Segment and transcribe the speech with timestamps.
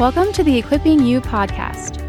[0.00, 2.00] Welcome to the Equipping You podcast,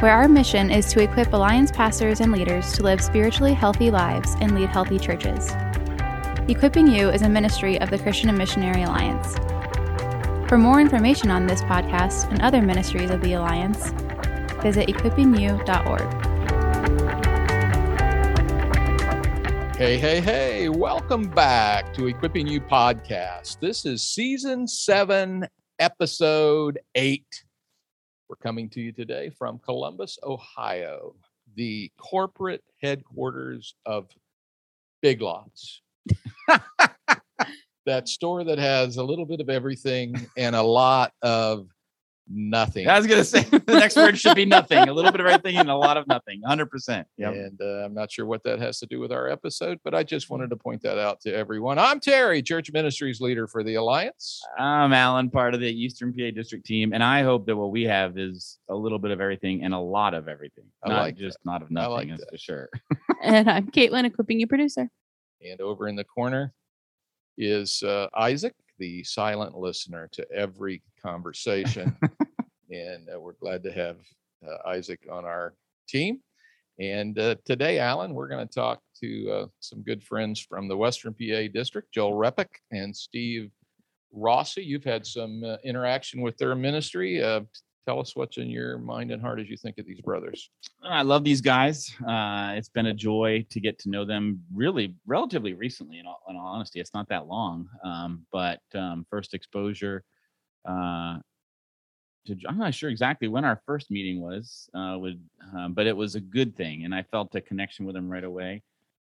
[0.00, 4.36] where our mission is to equip Alliance pastors and leaders to live spiritually healthy lives
[4.40, 5.50] and lead healthy churches.
[6.46, 9.34] Equipping You is a ministry of the Christian and Missionary Alliance.
[10.48, 13.90] For more information on this podcast and other ministries of the Alliance,
[14.62, 16.24] visit equippingyou.org.
[19.76, 23.58] Hey, hey, hey, welcome back to Equipping You podcast.
[23.58, 27.44] This is season seven, episode eight.
[28.28, 31.14] We're coming to you today from Columbus, Ohio,
[31.56, 34.08] the corporate headquarters of
[35.02, 35.82] Big Lots.
[37.86, 41.68] that store that has a little bit of everything and a lot of
[42.28, 42.88] nothing.
[42.88, 44.78] I was gonna say the next word should be nothing.
[44.88, 46.42] A little bit of everything and a lot of nothing.
[46.44, 47.06] Hundred percent.
[47.16, 47.30] Yeah.
[47.30, 50.02] And uh, I'm not sure what that has to do with our episode, but I
[50.02, 51.78] just wanted to point that out to everyone.
[51.78, 54.42] I'm Terry, Church Ministries leader for the Alliance.
[54.58, 57.84] I'm Alan, part of the Eastern PA district team, and I hope that what we
[57.84, 61.16] have is a little bit of everything and a lot of everything, I not like
[61.16, 61.50] just that.
[61.50, 61.90] not of I nothing.
[61.90, 62.30] like that's that.
[62.30, 62.68] for sure.
[63.22, 64.90] And I'm Caitlin, Equipping You producer.
[65.40, 66.52] And over in the corner
[67.38, 71.96] is uh, Isaac, the silent listener to every conversation.
[72.74, 73.96] and uh, we're glad to have
[74.46, 75.54] uh, Isaac on our
[75.88, 76.20] team.
[76.80, 80.76] And uh, today, Alan, we're going to talk to uh, some good friends from the
[80.76, 83.50] Western PA district, Joel Repick and Steve
[84.12, 84.62] Rossi.
[84.62, 87.22] You've had some uh, interaction with their ministry.
[87.22, 87.42] Uh,
[87.86, 90.50] tell us what's in your mind and heart as you think of these brothers.
[90.82, 91.94] I love these guys.
[92.08, 96.00] It's been a joy to get to know them really relatively recently.
[96.00, 100.02] In all, in all honesty, it's not that long, um, but um, first exposure.
[100.68, 101.18] Uh,
[102.26, 105.20] to, I'm not sure exactly when our first meeting was, uh, with,
[105.56, 108.24] um, but it was a good thing, and I felt a connection with him right
[108.24, 108.62] away.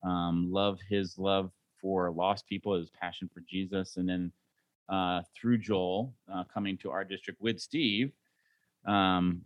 [0.02, 4.32] Um, love his love for lost people, his passion for Jesus, and then
[4.88, 8.12] uh, through Joel uh, coming to our district with Steve
[8.86, 9.42] um,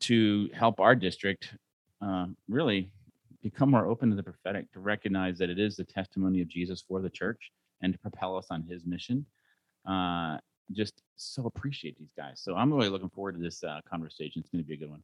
[0.00, 1.54] to help our district
[2.00, 2.90] uh, really
[3.42, 6.84] become more open to the prophetic, to recognize that it is the testimony of Jesus
[6.86, 9.26] for the church and to propel us on his mission.
[10.70, 12.40] Just so appreciate these guys.
[12.42, 14.40] So I'm really looking forward to this uh, conversation.
[14.40, 15.02] It's going to be a good one.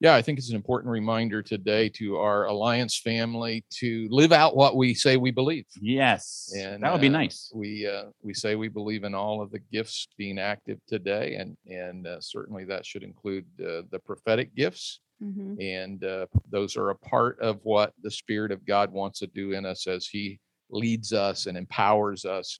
[0.00, 4.56] Yeah, I think it's an important reminder today to our Alliance family to live out
[4.56, 5.66] what we say we believe.
[5.78, 7.52] Yes, And that would be uh, nice.
[7.54, 11.54] We uh, we say we believe in all of the gifts being active today, and
[11.70, 15.60] and uh, certainly that should include uh, the prophetic gifts, Mm-hmm.
[15.60, 19.52] and uh, those are a part of what the Spirit of God wants to do
[19.52, 20.40] in us as He
[20.70, 22.58] leads us and empowers us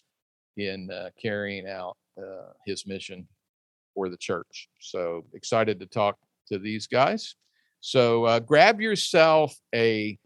[0.58, 3.26] in uh, carrying out uh, His mission
[3.94, 4.68] for the church.
[4.80, 6.16] So excited to talk
[6.48, 7.34] to these guys.
[7.80, 10.18] So uh, grab yourself a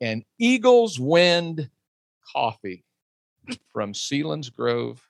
[0.00, 1.68] an Eagles Wind
[2.32, 2.84] coffee
[3.72, 5.02] from Sealands Grove.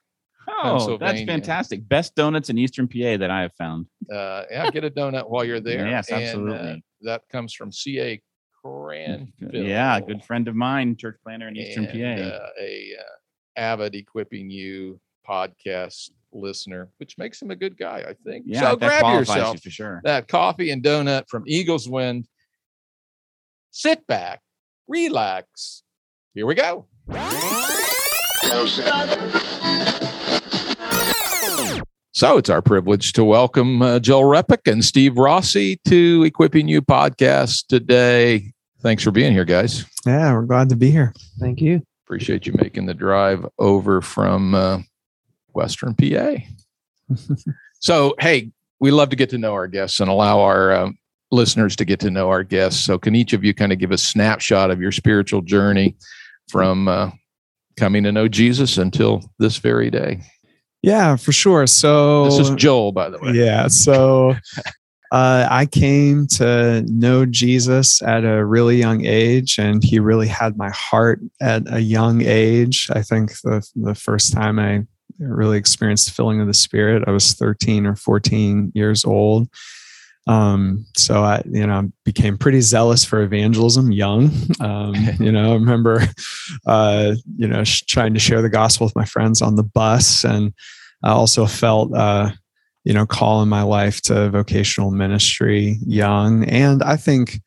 [0.49, 1.87] Oh, that's fantastic.
[1.89, 3.87] Best donuts in Eastern PA that I have found.
[4.11, 5.87] Uh, yeah, get a donut while you're there.
[5.87, 6.85] Yes, And, uh, absolutely.
[7.03, 8.23] that comes from C.A.
[8.65, 9.53] Cranfield.
[9.67, 12.37] Yeah, good friend of mine, church planner in Eastern and, PA.
[12.37, 16.11] uh, a uh, avid equipping you podcast
[16.41, 18.45] listener, which makes him a good guy, I think.
[18.47, 20.01] yeah, so that grab qualifies yourself you for sure.
[20.05, 22.27] that coffee and donut from Eagles Wind.
[23.71, 24.41] Sit back,
[24.87, 25.83] relax.
[26.35, 26.87] Here we go.
[32.13, 36.83] So it's our privilege to welcome uh, Joel Repick and Steve Rossi to Equipping You
[36.83, 38.53] podcast today.
[38.81, 39.85] Thanks for being here, guys.
[40.05, 41.15] Yeah, we're glad to be here.
[41.39, 41.83] Thank you.
[42.07, 44.79] Appreciate you making the drive over from uh,
[45.53, 46.37] Western PA.
[47.81, 48.51] so, hey,
[48.81, 50.99] we love to get to know our guests and allow our um,
[51.31, 52.81] listeners to get to know our guests.
[52.81, 55.97] So, can each of you kind of give a snapshot of your spiritual journey
[56.49, 57.11] from uh,
[57.77, 60.23] coming to know Jesus until this very day?
[60.83, 61.67] Yeah, for sure.
[61.67, 63.33] So This is Joel, by the way.
[63.33, 64.37] yeah, so
[65.13, 70.57] uh, I came to know Jesus at a really young age, and he really had
[70.57, 72.89] my heart at a young age.
[72.93, 74.87] I think the the first time I
[75.19, 79.49] really experienced the filling of the Spirit, I was 13 or 14 years old.
[80.27, 84.31] Um, so I, you know, became pretty zealous for evangelism young.
[84.61, 86.03] Um, you know, I remember,
[86.67, 90.25] uh, you know, sh- trying to share the gospel with my friends on the bus.
[90.25, 90.53] And
[91.03, 92.31] I also felt, uh,
[92.85, 96.45] you know, call in my life to vocational ministry young.
[96.45, 97.41] And I think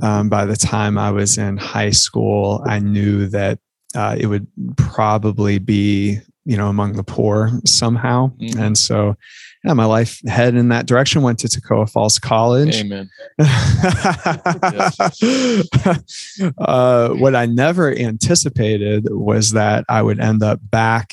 [0.00, 3.58] um, by the time I was in high school, I knew that
[3.94, 4.46] uh, it would
[4.76, 8.32] probably be, you know, among the poor somehow.
[8.40, 8.58] Mhm.
[8.58, 9.16] And so,
[9.64, 11.22] yeah, my life headed in that direction.
[11.22, 12.76] Went to Toccoa Falls College.
[12.76, 13.08] Amen.
[16.58, 21.12] uh, what I never anticipated was that I would end up back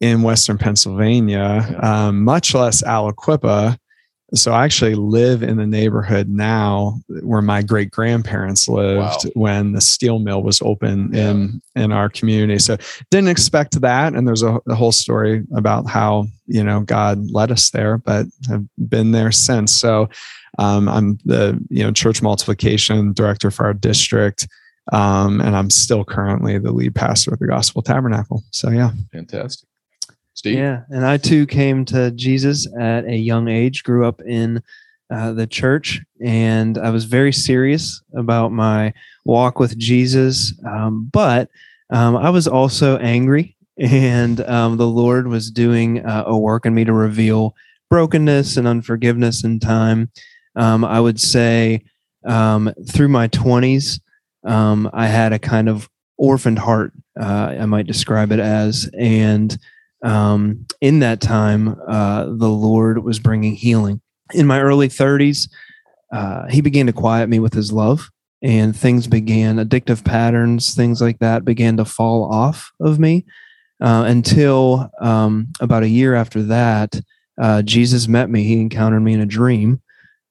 [0.00, 3.76] in Western Pennsylvania, um, much less Aliquippa.
[4.34, 9.30] So I actually live in the neighborhood now where my great grandparents lived Wow.
[9.34, 11.30] when the steel mill was open Yeah.
[11.30, 12.58] in in our community.
[12.58, 12.76] So
[13.10, 17.52] didn't expect that, and there's a, a whole story about how you know God led
[17.52, 19.70] us there, but have been there since.
[19.72, 20.08] So
[20.58, 24.48] um, I'm the you know church multiplication director for our district,
[24.92, 28.42] um, and I'm still currently the lead pastor of the Gospel Tabernacle.
[28.50, 29.68] So yeah, Fantastic.
[30.36, 30.58] Steve?
[30.58, 33.82] Yeah, and I too came to Jesus at a young age.
[33.82, 34.62] Grew up in
[35.10, 38.92] uh, the church, and I was very serious about my
[39.24, 40.52] walk with Jesus.
[40.66, 41.48] Um, but
[41.88, 46.74] um, I was also angry, and um, the Lord was doing uh, a work in
[46.74, 47.54] me to reveal
[47.88, 50.10] brokenness and unforgiveness in time.
[50.54, 51.82] Um, I would say
[52.26, 54.00] um, through my twenties,
[54.44, 56.92] um, I had a kind of orphaned heart.
[57.18, 59.56] Uh, I might describe it as, and
[60.02, 64.00] um, in that time, uh, the Lord was bringing healing.
[64.34, 65.48] In my early 30s,
[66.12, 68.10] uh, He began to quiet me with His love,
[68.42, 73.24] and things began, addictive patterns, things like that began to fall off of me
[73.80, 77.00] uh, until um, about a year after that,
[77.40, 78.44] uh, Jesus met me.
[78.44, 79.82] He encountered me in a dream,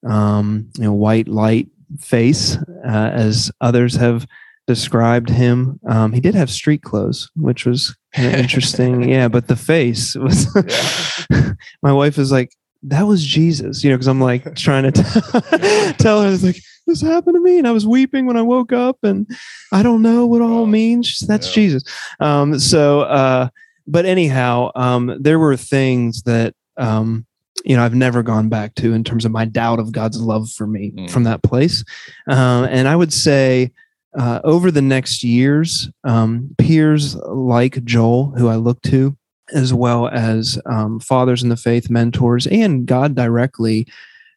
[0.08, 1.68] um, you know, white light
[2.00, 4.26] face, uh, as others have
[4.66, 5.78] described him.
[5.88, 9.08] Um, he did have street clothes, which was kind of interesting.
[9.08, 10.46] yeah, but the face was.
[11.82, 12.50] my wife is like,
[12.82, 16.58] "That was Jesus," you know, because I'm like trying to t- tell her, it's like,
[16.86, 19.28] "This happened to me," and I was weeping when I woke up, and
[19.72, 21.06] I don't know what all Oh, means.
[21.06, 21.54] She's, That's yeah.
[21.54, 21.82] Jesus.
[22.20, 23.48] Um, so, uh,
[23.86, 26.54] but anyhow, um, there were things that.
[26.78, 27.26] Um,
[27.64, 30.48] you know, I've never gone back to in terms of my doubt of God's love
[30.50, 31.10] for me Mm.
[31.10, 31.82] from that place.
[32.28, 33.72] Um, and I would say
[34.16, 39.16] uh, over the next years, um, peers like Joel, who I look to,
[39.52, 43.86] as well as um, fathers in the faith, mentors, and God directly,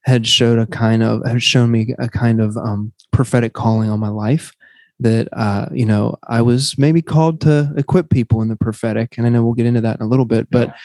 [0.03, 3.99] had showed a kind of had shown me a kind of um, prophetic calling on
[3.99, 4.53] my life.
[4.99, 9.25] That uh, you know, I was maybe called to equip people in the prophetic, and
[9.25, 10.75] I know we'll get into that in a little bit, but.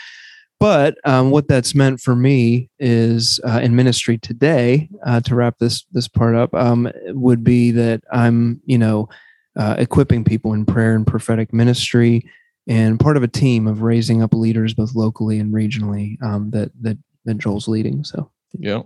[0.60, 4.88] But um, what that's meant for me is uh, in ministry today.
[5.04, 9.08] Uh, to wrap this this part up, um, would be that I'm you know
[9.56, 12.24] uh, equipping people in prayer and prophetic ministry,
[12.66, 16.70] and part of a team of raising up leaders both locally and regionally um, that
[16.80, 18.04] that that Joel's leading.
[18.04, 18.82] So Yeah.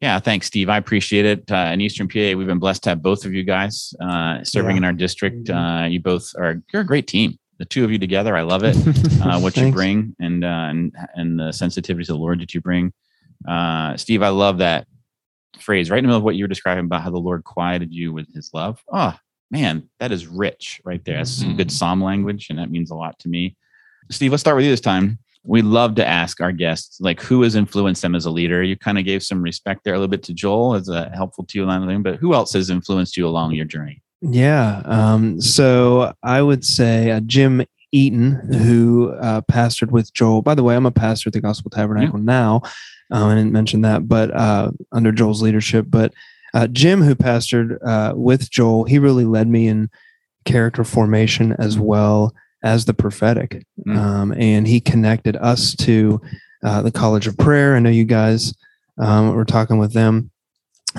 [0.00, 0.68] Yeah, thanks, Steve.
[0.68, 1.48] I appreciate it.
[1.52, 4.72] Uh, in Eastern PA, we've been blessed to have both of you guys uh, serving
[4.72, 4.78] Yeah.
[4.78, 5.44] in our district.
[5.46, 5.84] Mhm.
[5.84, 7.38] Uh, you both are you're a great team.
[7.62, 8.76] The two of you together, I love it.
[9.22, 12.60] Uh, what you bring and uh, and and the sensitivity to the Lord that you
[12.60, 12.92] bring.
[13.48, 14.88] Uh, Steve, I love that
[15.60, 17.94] phrase right in the middle of what you were describing about how the Lord quieted
[17.94, 18.82] you with His love.
[18.92, 19.16] Oh
[19.52, 21.18] man, that is rich right there.
[21.18, 23.56] That's some good Psalm language, and that means a lot to me.
[24.10, 25.20] Steve, let's start with you this time.
[25.44, 28.64] We love to ask our guests, like, who has influenced them as a leader?
[28.64, 31.44] You kind of gave some respect there a little bit to Joel as a helpful
[31.46, 34.02] to you along the way, but who else has influenced you along your journey?
[34.22, 34.82] Yeah.
[34.84, 40.42] Um, so I would say uh, Jim Eaton, who uh, pastored with Joel.
[40.42, 42.62] By the way, I'm a pastor at the Gospel Tabernacle now.
[43.10, 45.86] Um, I didn't mention that, but uh, under Joel's leadership.
[45.88, 46.14] But
[46.54, 49.90] uh, Jim, who pastored uh, with Joel, he really led me in
[50.44, 53.64] character formation as well as the prophetic.
[53.86, 53.96] Mm.
[53.96, 56.20] Um, and he connected us to
[56.62, 57.76] uh, the College of Prayer.
[57.76, 58.54] I know you guys
[58.98, 60.30] um, were talking with them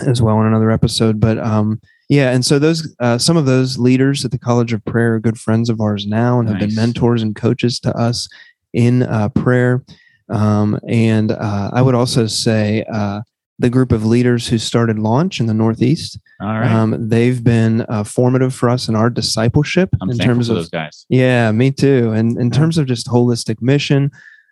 [0.05, 1.79] as well in another episode, but um,
[2.13, 5.19] yeah, and so those uh, some of those leaders at the College of Prayer are
[5.19, 8.29] good friends of ours now and have been mentors and coaches to us
[8.71, 9.83] in uh, prayer.
[10.29, 13.21] Um, and uh, I would also say uh,
[13.57, 16.71] the group of leaders who started Launch in the Northeast, All right.
[16.71, 20.69] um, they've been uh, formative for us in our discipleship I'm in terms of those
[20.69, 21.07] guys.
[21.09, 22.11] yeah, me too.
[22.11, 24.11] And in terms of just holistic mission.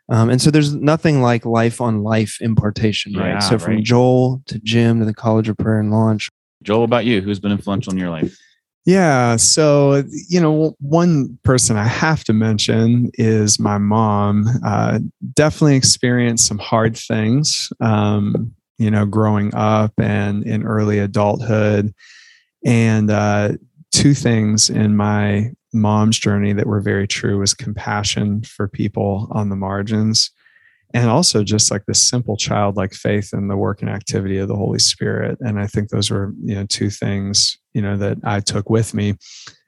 [0.09, 3.33] Um, and so there's nothing like life on life impartation, right?
[3.33, 3.83] Yeah, so from right.
[3.83, 6.29] Joel to Jim to the College of Prayer and Launch.
[6.63, 7.21] Joel, about you?
[7.21, 8.37] Who's been influential in your life?
[8.85, 9.35] Yeah.
[9.35, 14.47] So, you know, one person I have to mention is my mom.
[14.65, 14.99] Uh,
[15.33, 21.93] definitely experienced some hard things, um, you know, growing up and in early adulthood.
[22.65, 23.53] And uh,
[23.91, 29.49] two things in my mom's journey that were very true was compassion for people on
[29.49, 30.31] the margins
[30.93, 34.55] and also just like this simple childlike faith in the work and activity of the
[34.55, 35.37] holy spirit.
[35.41, 38.93] And i think those were you know two things you know that i took with
[38.93, 39.15] me.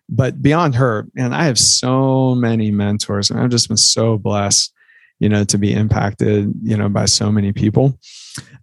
[0.10, 4.74] But beyond her and i have so many mentors and i've just been so blessed
[5.20, 7.98] you know to be impacted you know by so many people.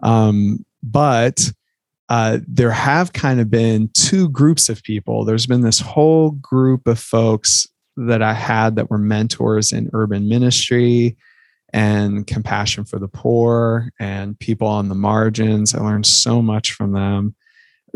[0.02, 1.50] Um but
[2.08, 5.24] uh, there have kind of been two groups of people.
[5.24, 10.28] There's been this whole group of folks that I had that were mentors in urban
[10.28, 11.16] ministry
[11.72, 15.74] and compassion for the poor and people on the margins.
[15.74, 17.34] I learned so much from them.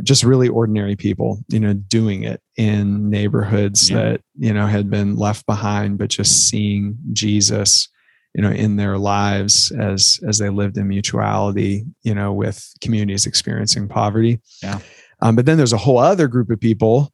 [0.02, 3.96] Just really ordinary people, you know, doing it in neighborhoods Yeah.
[3.96, 7.88] that, you know, had been left behind, but just seeing Jesus,
[8.34, 13.26] you know, in their lives as as they lived in mutuality, you know, with communities
[13.26, 14.40] experiencing poverty.
[14.62, 14.80] Yeah.
[15.22, 17.12] Um, but then there's a whole other group of people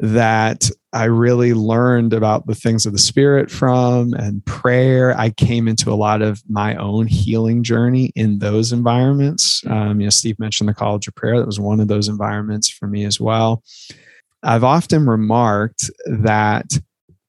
[0.00, 5.18] that I really learned about the things of the spirit from and prayer.
[5.18, 9.60] I came into a lot of my own healing journey in those environments.
[9.66, 11.38] Um, you know, Steve mentioned the College of Prayer.
[11.40, 13.64] That was one of those environments for me as well.
[14.44, 16.66] I've often remarked that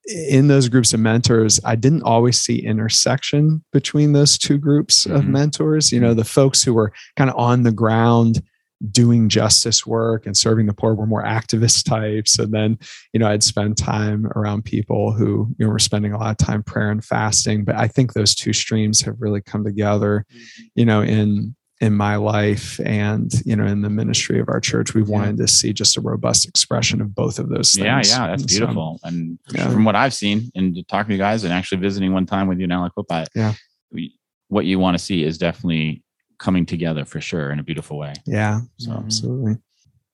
[0.06, 5.24] in those groups of mentors, I didn't always see intersection between those two groups of
[5.24, 5.30] Mhm.
[5.30, 5.92] mentors.
[5.92, 8.44] You know, the folks who were kind of on the ground
[8.92, 12.38] doing justice work and serving the poor were more activist types.
[12.40, 12.78] And then,
[13.14, 16.46] you know, I'd spend time around people who, you know, were spending a lot of
[16.46, 17.64] time prayer and fasting.
[17.64, 20.64] But I think those two streams have really come together, mm-hmm.
[20.76, 24.94] you know, in in my life and you know in the ministry of our church
[24.94, 28.28] we wanted to see just a robust expression of both of those things Yeah, yeah,
[28.28, 29.00] that's And so, beautiful.
[29.04, 29.70] and yeah.
[29.70, 32.60] from what I've seen and talking to you guys and actually visiting one time with
[32.60, 33.54] you in Aliquippa, Yeah.
[33.92, 34.18] we,
[34.48, 36.02] what you want to see is definitely
[36.38, 38.14] coming together for sure in a beautiful way.
[38.26, 39.58] yeah So absolutely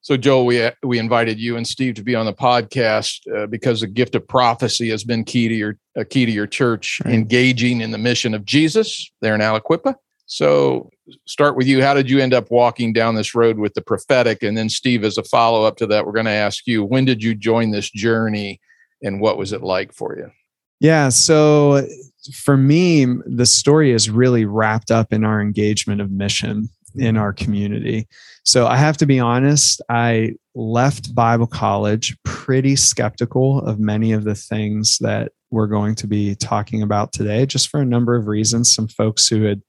[0.03, 3.81] So, Joel, we we invited you and Steve to be on the podcast uh, because
[3.81, 7.13] the gift of prophecy has been key to your a key to your church Right.
[7.13, 9.93] engaging in the mission of Jesus there in Aliquippa.
[10.25, 10.89] So,
[11.27, 11.83] start with you.
[11.83, 14.41] How did you end up walking down this road with the prophetic?
[14.43, 17.05] And then, Steve, as a follow up to that, we're going to ask you when
[17.05, 18.59] did you join this journey,
[19.03, 20.31] and what was it like for you?
[20.79, 21.09] Yeah.
[21.09, 21.85] So
[22.33, 27.33] for me, the story is really wrapped up in our engagement of mission in our
[27.33, 28.07] community.
[28.43, 34.23] So I have to be honest, I left Bible college pretty skeptical of many of
[34.23, 38.27] the things that we're going to be talking about today, just for a number of
[38.27, 38.73] reasons.
[38.73, 39.61] Some folks who had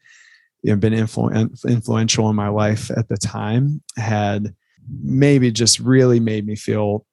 [0.63, 4.55] you know, been influ- influential in my life at the time had
[5.03, 7.05] maybe just really made me feel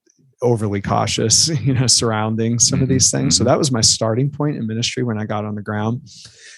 [0.41, 3.37] overly cautious, you know, surrounding some of Mhm, these things.
[3.37, 3.47] So mhm.
[3.47, 6.01] that was my starting point in ministry when I got on the ground.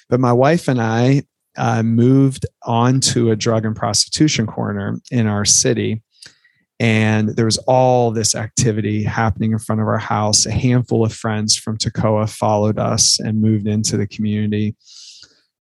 [0.09, 1.23] But my wife and I
[1.57, 6.01] uh, moved onto a drug and prostitution corner in our city.
[6.79, 10.45] And there was all this activity happening in front of our house.
[10.45, 14.75] A handful of friends from Toccoa followed us and moved into the community.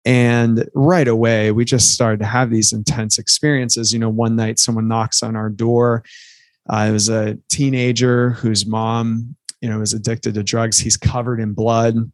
[0.05, 3.93] And right away, we just started to have these intense experiences.
[3.93, 6.03] You know, one night someone knocks on our door.
[6.71, 10.79] It was a teenager whose mom, you know, was addicted to drugs.
[10.79, 12.05] He's covered in blood hmm.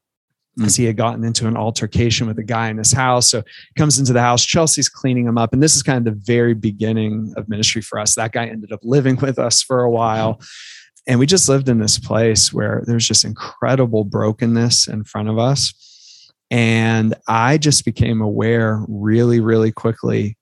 [0.58, 3.30] because he had gotten into an altercation with a guy in his house.
[3.30, 4.46] So he comes into the house.
[4.46, 8.00] Chelsea's cleaning him up, and this is kind of the very beginning of ministry for
[8.00, 8.16] us.
[8.16, 10.42] That guy ended up living with us for a while.
[11.08, 15.40] And we just lived in this place where there's just incredible brokenness in front of
[15.40, 15.74] us.
[16.52, 20.38] And I just became aware really, really quickly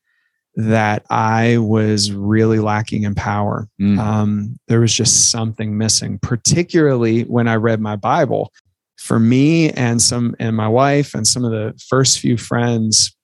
[0.58, 3.70] that I was really lacking in power.
[3.80, 4.00] Mm.
[4.00, 8.52] Um, there was just something missing, particularly when I read my Bible.
[8.98, 13.16] For me and some and my wife and some of the first few friends,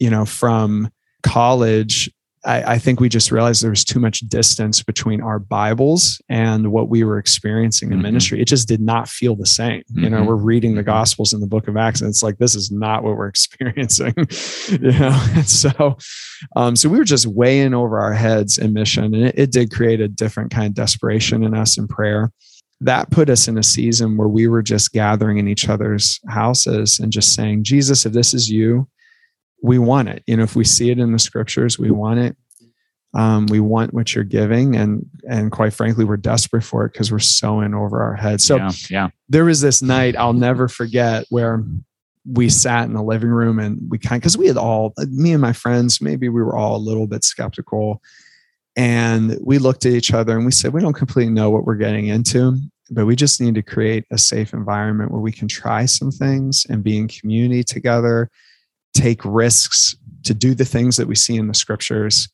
[0.00, 0.90] you know, from
[1.22, 2.10] college,
[2.44, 6.72] I, I think we just realized there was too much distance between our Bibles and
[6.72, 8.02] what we were experiencing in Mhm.
[8.02, 8.40] ministry.
[8.40, 9.82] It just did not feel the same.
[9.94, 10.26] You know, Mhm.
[10.26, 10.86] we're reading the Mhm.
[10.86, 14.14] Gospels in the Book of Acts, and it's like this is not what we're experiencing.
[14.70, 15.98] you know, and so,
[16.56, 19.52] um, so we were just way in over our heads in mission, and it, it
[19.52, 22.32] did create a different kind of desperation in us in prayer.
[22.80, 26.98] That put us in a season where we were just gathering in each other's houses
[26.98, 28.88] and just saying, Jesus, if this is you,
[29.62, 30.22] we want it.
[30.26, 32.36] You know, if we see it in the scriptures, we want it.
[33.12, 37.10] Um, we want what you're giving, and and quite frankly, we're desperate for it because
[37.10, 38.44] we're so in over our heads.
[38.44, 39.08] So yeah, yeah.
[39.28, 41.64] there was this night I'll never forget where
[42.26, 45.32] we sat in the living room and we kind of because we had all me
[45.32, 48.02] and my friends maybe we were all a little bit skeptical
[48.76, 51.74] and we looked at each other and we said we don't completely know what we're
[51.74, 52.56] getting into
[52.90, 56.66] but we just need to create a safe environment where we can try some things
[56.68, 58.30] and be in community together
[58.94, 62.28] take risks to do the things that we see in the scriptures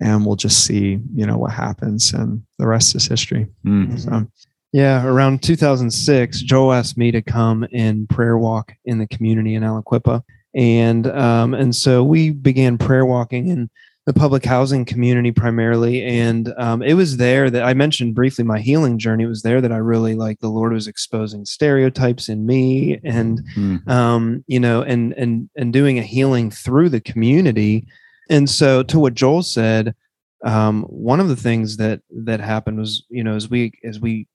[0.00, 3.98] and we'll just see you know what happens and the rest is history Mm.
[3.98, 4.26] so
[4.72, 9.62] Yeah, around 2006, Joel asked me to come and prayer walk in the community in
[9.62, 10.22] Aliquippa,
[10.54, 13.70] and um, and so we began prayer walking in
[14.08, 18.58] the public housing community primarily, and um, it was there that I mentioned briefly my
[18.58, 19.24] healing journey.
[19.24, 23.38] It was there that I really like the Lord was exposing stereotypes in me, and
[23.54, 23.86] Mm.
[23.86, 27.86] um, you know, and and and doing a healing through the community.
[28.30, 29.94] And so, to what Joel said,
[30.42, 34.26] um, one of the things that that happened was, you know, as we as we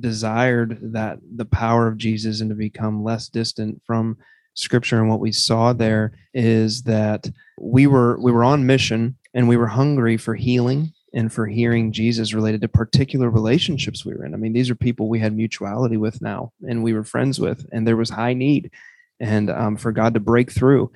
[0.00, 4.16] desired that the power of Jesus and to become less distant from
[4.54, 9.48] scripture and what we saw there is that we were we were on mission and
[9.48, 14.24] we were hungry for healing and for hearing Jesus related to particular relationships we were
[14.24, 14.34] in.
[14.34, 17.66] I mean, these are people we had mutuality with now and we were friends with,
[17.72, 18.70] and there was high need
[19.18, 20.90] and um, for God to break through.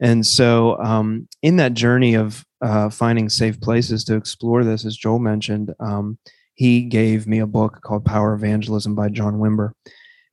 [0.00, 4.96] And so, um, in that journey of uh, finding safe places to explore this, as
[4.96, 6.18] Joel mentioned, um,
[6.54, 9.72] he gave me a book called Power Evangelism by John Wimber.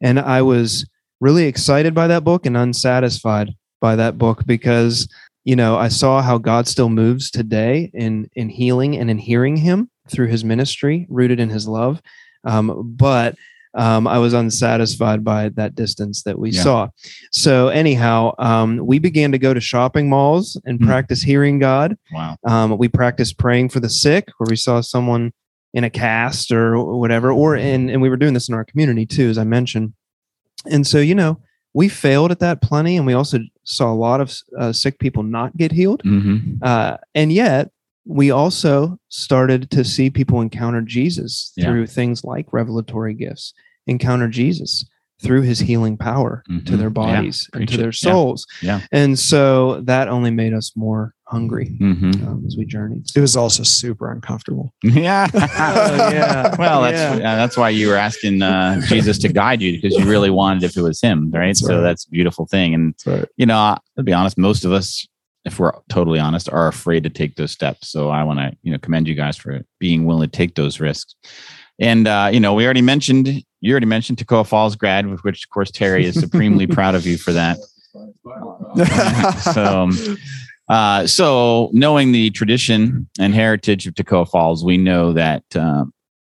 [0.01, 0.87] And I was
[1.19, 5.07] really excited by that book and unsatisfied by that book because
[5.43, 9.57] you know i saw how god still moves today in in healing and in hearing
[9.57, 12.01] him through his ministry rooted in his love
[12.43, 13.35] um, but
[13.77, 16.63] um, I was unsatisfied by that distance that we yeah.
[16.63, 16.87] saw.
[17.31, 20.85] So anyhow, um, we began to go to shopping malls and mm.
[20.85, 21.95] practice hearing God.
[22.11, 22.37] Wow.
[22.45, 25.31] Um, we practiced praying for the sick, where we saw someone
[25.73, 29.05] in a cast or whatever, or in, and we were doing this in our community
[29.05, 29.93] too, as I mentioned.
[30.65, 31.39] And so, you know,
[31.73, 35.23] we failed at that plenty, and we also saw a lot of uh, sick people
[35.23, 36.01] not get healed.
[36.03, 36.55] Mm-hmm.
[36.61, 37.71] Uh, and yet,
[38.05, 41.65] we also started to see people encounter Jesus yeah.
[41.65, 43.53] through things like revelatory gifts,
[43.85, 44.85] encounter Jesus
[45.21, 46.65] through his healing power mm-hmm.
[46.65, 47.59] to their bodies yeah.
[47.59, 48.45] and to their souls.
[48.61, 48.79] Yeah.
[48.79, 48.87] yeah.
[48.91, 52.27] And so that only made us more hungry mm-hmm.
[52.27, 53.05] um, as we journeyed.
[53.15, 54.73] It was also super uncomfortable.
[54.83, 55.27] Yeah.
[55.33, 56.55] oh, yeah.
[56.59, 57.33] Well, that's yeah.
[57.33, 60.63] Uh, that's why you were asking uh, Jesus to guide you because you really wanted
[60.63, 61.47] if it was him, right?
[61.47, 61.81] That's so right.
[61.81, 62.73] that's a beautiful thing.
[62.73, 63.27] And right.
[63.37, 65.07] you know, I, to be honest, most of us
[65.45, 67.89] if we're totally honest, are afraid to take those steps.
[67.89, 70.81] So I want to, you know, commend you guys for being willing to take those
[70.81, 71.15] risks.
[71.79, 75.43] And uh, you know, we already mentioned you already mentioned Toccoa Falls grad, with which
[75.43, 77.57] of course Terry is supremely proud of you for that.
[79.53, 80.17] so, um,
[80.69, 85.85] uh, so knowing the tradition and heritage of Toccoa Falls, we know that uh,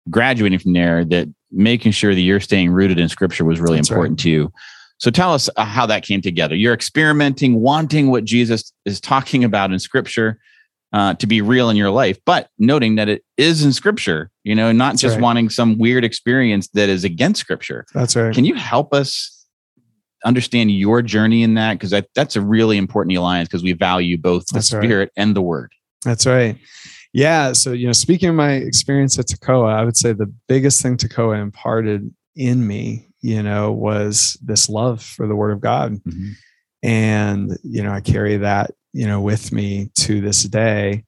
[0.09, 3.91] graduating from there, that making sure that you're staying rooted in Scripture was really That's
[3.91, 4.23] important right.
[4.25, 4.53] to you.
[4.99, 6.55] So tell us uh, how that came together.
[6.55, 10.39] You're experimenting, wanting what Jesus is talking about in Scripture,
[10.93, 14.55] uh, to be real in your life, but noting that it is in scripture, you
[14.55, 15.23] know, not That's just right.
[15.23, 17.87] wanting some weird experience that is against scripture.
[17.95, 18.35] That's right.
[18.35, 19.47] Can you help us
[20.25, 21.79] understand your journey in that?
[21.79, 25.23] Because that's a really important alliance because we value both the That's spirit right.
[25.23, 25.73] and the word.
[26.05, 26.59] That's right.
[27.13, 27.53] Yeah.
[27.53, 30.97] So, you know, speaking of my experience at Toccoa, I would say the biggest thing
[30.97, 35.95] Toccoa imparted in me, you know, was this love for the word of God.
[35.95, 36.31] Mm-hmm.
[36.83, 41.05] And, you know, I carry that you know with me to this day.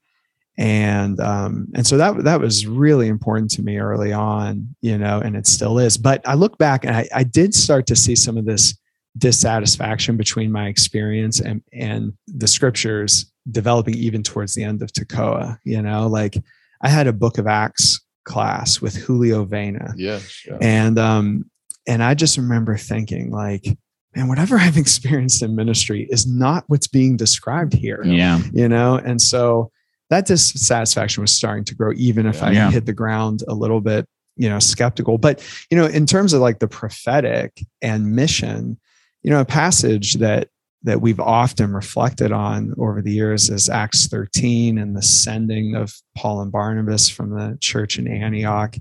[0.59, 5.19] And um and so that that was really important to me early on you know
[5.21, 5.97] and it still is.
[5.97, 8.79] But i look back and i, I did start to see some of this
[9.19, 15.59] dissatisfaction between my experience and and the scriptures developing even towards the end of Toccoa
[15.65, 16.07] you know?
[16.07, 16.37] Like
[16.83, 20.57] i had a book of acts class with julio vena yes yeah.
[20.61, 21.45] and um
[21.87, 23.67] and i just remember thinking like
[24.15, 28.03] man, whatever I've experienced in ministry is not what's being described here.
[28.05, 28.41] Yeah.
[28.53, 29.71] You know, and so
[30.11, 32.71] that dissatisfaction was starting to grow, even if I yeah.
[32.71, 35.19] hit the ground a little bit, you know, skeptical.
[35.19, 38.79] But, you know, in terms of like the prophetic and mission,
[39.23, 40.49] you know, a passage that
[40.85, 45.95] that we've often reflected on over the years is Acts 13 and the sending of
[46.17, 48.77] Paul and Barnabas from the church in Antioch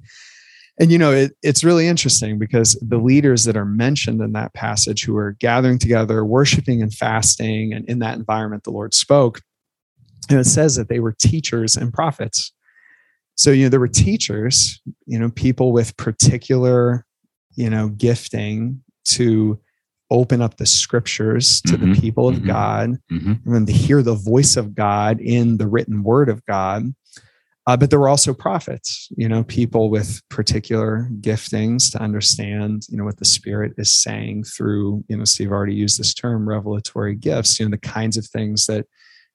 [0.81, 4.53] and you know it, it's really interesting because the leaders that are mentioned in that
[4.53, 9.39] passage who are gathering together worshiping and fasting and in that environment the lord spoke
[10.29, 12.53] and it says that they were teachers and prophets.
[13.35, 17.05] So you know there were teachers you know people with particular
[17.55, 19.59] you know gifting to
[20.11, 23.53] open up the scriptures to mm-hmm, the people of mm-hmm, god mm-hmm.
[23.55, 26.83] and to hear the voice of god in the written word of god
[27.67, 32.97] uh, but there were also prophets, you know, people with particular giftings to understand, you
[32.97, 37.15] know, what the Spirit is saying through, you know, Steve already used this term, revelatory
[37.15, 38.87] gifts, you know, the kinds of things that,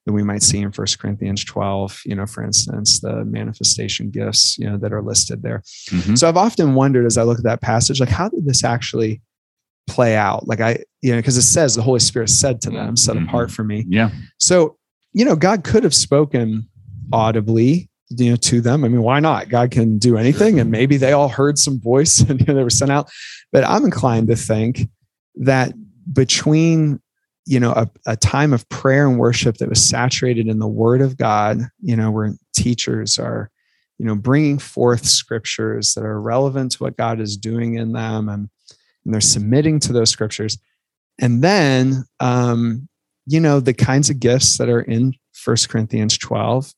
[0.04, 4.58] that we might see in First Corinthians 12, you know, for instance, the manifestation gifts,
[4.58, 5.62] you know, that are listed there.
[5.90, 6.16] Mm-hmm.
[6.16, 9.22] So I've often wondered as I look at that passage, like, how did this actually
[9.86, 10.48] play out?
[10.48, 13.28] Like, I, you know, because it says the Holy Spirit said to them, set mm-hmm.
[13.28, 13.84] apart for me.
[13.88, 14.10] Yeah.
[14.38, 14.78] So,
[15.12, 16.68] you know, God could have spoken
[17.12, 18.84] audibly you know to them.
[18.84, 19.48] I mean why not?
[19.48, 22.90] God can do anything and maybe they all heard some voice and they were sent
[22.90, 23.10] out.
[23.52, 24.88] But i'm inclined to think
[25.36, 25.72] that
[26.12, 27.00] between
[27.46, 31.00] you know a, a time of prayer and worship that was saturated in the word
[31.00, 33.50] of god you know where teachers are
[33.98, 38.28] you know bringing forth scriptures that are relevant to what god is doing in them
[38.28, 38.48] and,
[39.06, 40.58] and they're submitting to those scriptures.
[41.18, 42.88] And then um
[43.26, 46.72] you know the kinds of gifts that are in First corinthians 12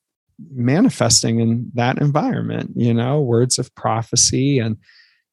[0.54, 4.76] manifesting in that environment you know words of prophecy and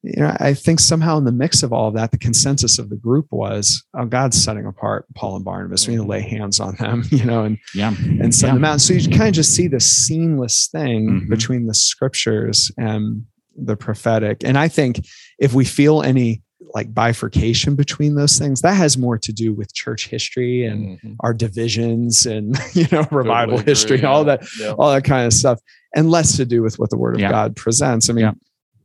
[0.07, 2.91] you know, I think somehow in the mix of all of that, the consensus of
[2.91, 5.87] the group was, oh, God's setting apart Paul and Barnabas.
[5.87, 7.87] We need to lay hands on them, you know, and Yeah.
[7.97, 8.53] and send Yeah.
[8.53, 8.81] them out.
[8.81, 11.29] So you kind of just see this seamless thing Mhm.
[11.29, 13.23] between the scriptures and
[13.57, 14.43] the prophetic.
[14.45, 15.03] And I think
[15.39, 19.73] if we feel any like bifurcation between those things, that has more to do with
[19.73, 21.15] church history and Mhm.
[21.21, 24.71] our divisions and you know revival Totally history, agree, all that Yeah.
[24.71, 25.59] all that kind of stuff,
[25.95, 27.31] and less to do with what the Word of Yeah.
[27.31, 28.09] God presents.
[28.09, 28.33] I mean, Yeah.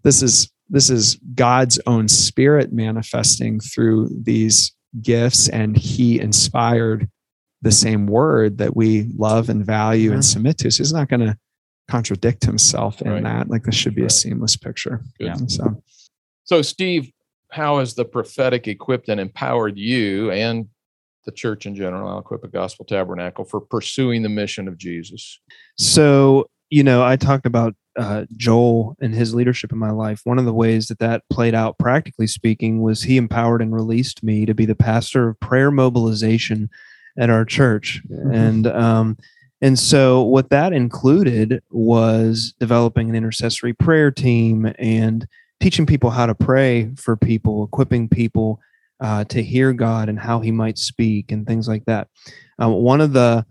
[0.04, 7.08] this is this is God's own Spirit manifesting through these gifts, and He inspired
[7.62, 10.24] the same Word that we love and value and Mhm.
[10.32, 10.70] submit to.
[10.70, 11.36] So He's not going to
[11.88, 13.22] contradict Himself in Right.
[13.24, 13.50] that.
[13.50, 14.10] Like this should be Right.
[14.12, 15.02] a seamless picture.
[15.18, 15.26] Good.
[15.26, 15.34] Yeah.
[15.48, 15.82] So
[16.44, 17.10] So, Steve,
[17.50, 20.68] how has the prophetic equipped and empowered you and
[21.26, 25.40] the church in general, Aliquippa gospel tabernacle for pursuing the mission of Jesus?
[25.76, 30.20] So, you know, I talked about uh, Joel and his leadership in my life.
[30.24, 34.22] One of the ways that that played out, practically speaking, was he empowered and released
[34.22, 36.70] me to be the pastor of prayer mobilization
[37.18, 38.02] at our church.
[38.08, 38.34] Mhm.
[38.34, 39.18] And, um,
[39.60, 45.26] and so, what that included was developing an intercessory prayer team and
[45.60, 48.60] teaching people how to pray for people, equipping people
[49.00, 52.08] uh, to hear God and how He might speak and things like that.
[52.58, 53.46] Um, one of the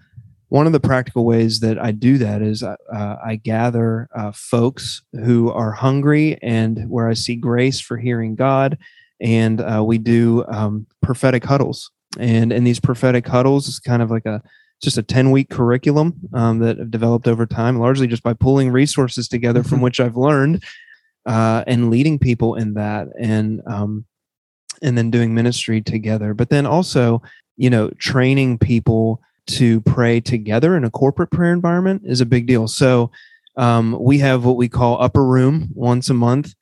[0.49, 4.31] one of the practical ways that I do that is uh, uh, I gather uh,
[4.33, 8.77] folks who are hungry and where I see grace for hearing God,
[9.21, 11.91] and uh, we do um, prophetic huddles.
[12.17, 14.41] And in these prophetic huddles, it's kind of like a
[14.81, 18.71] just a 10 week curriculum um, that I've developed over time, largely just by pulling
[18.71, 20.63] resources together from which I've learned
[21.29, 24.03] uh, and leading people in that and um,
[24.81, 26.33] and then doing ministry together.
[26.33, 27.21] But then also,
[27.55, 32.47] you know, training people to pray together in a corporate prayer environment is a big
[32.47, 32.67] deal.
[32.67, 33.11] So
[33.57, 36.55] um, we have what we call upper room once a month,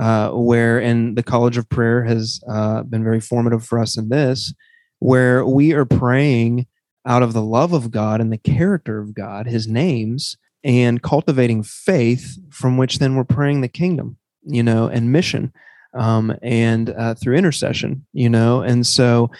[0.00, 4.08] uh, where and the College of Prayer has uh, been very formative for us in
[4.08, 4.54] this,
[5.00, 6.66] where we are praying
[7.06, 11.62] out of the love of God and the character of God, His names, and cultivating
[11.62, 15.52] faith from which then we're praying the kingdom, you know, and mission,
[15.92, 19.30] um, and uh, through intercession, you know, and so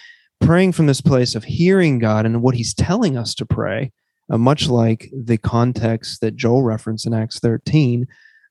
[0.40, 3.92] praying from this place of hearing God and what He's telling us to pray,
[4.30, 8.06] uh, much like the context that Joel referenced in Acts 13,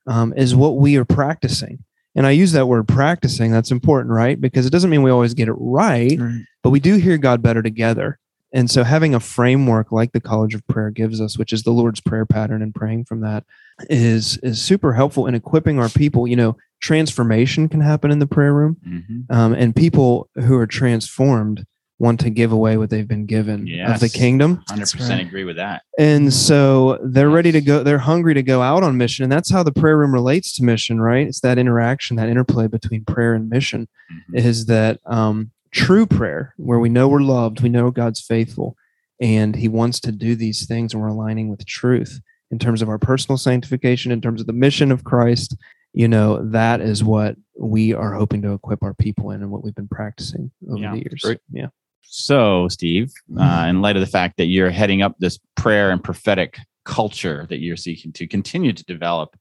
[0.06, 1.84] um, is what we are practicing.
[2.16, 3.50] And I use that word practicing.
[3.50, 4.40] That's important, right?
[4.40, 6.16] Because it doesn't mean we always get it right,
[6.62, 8.18] but we do hear God better together.
[8.54, 11.72] And so having a framework like the College of Prayer gives us, which is the
[11.72, 13.44] Lord's Prayer pattern and praying from that
[13.90, 16.26] is is super helpful in equipping our people.
[16.28, 18.76] You know, transformation can happen in the prayer room.
[18.86, 19.24] Mhm.
[19.34, 21.64] Um, and people who are transformed
[21.98, 24.62] want to give away what they've been given of the kingdom.
[24.68, 25.26] 100% right.
[25.26, 25.82] agree with that.
[25.98, 29.22] And so they're ready to go, they're hungry to go out on mission.
[29.22, 31.26] And that's how the prayer room relates to mission, right?
[31.26, 34.38] It's that interaction, that interplay between prayer and mission Mhm.
[34.38, 38.76] is that um, true prayer where we know we're loved, we know God's faithful,
[39.20, 42.88] and He wants to do these things, and we're aligning with truth in terms of
[42.88, 45.56] our personal sanctification, in terms of the mission of Christ.
[45.92, 49.62] You know, that is what we are hoping to equip our people in and what
[49.62, 51.20] we've been practicing over Yeah, the years.
[51.22, 51.38] great.
[51.52, 51.68] Yeah.
[52.02, 53.40] So, Steve, Mm-hmm.
[53.40, 57.46] uh, in light of the fact that you're heading up this prayer and prophetic culture
[57.48, 59.36] that you're seeking to continue to develop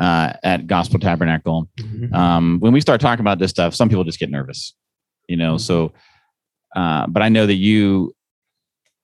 [0.00, 2.12] uh, at Gospel Tabernacle, Mhm.
[2.14, 4.74] um, when we start talking about this stuff, some people just get nervous,
[5.28, 5.54] you know.
[5.56, 5.60] Mhm.
[5.60, 5.92] So,
[6.74, 8.14] uh, but I know that you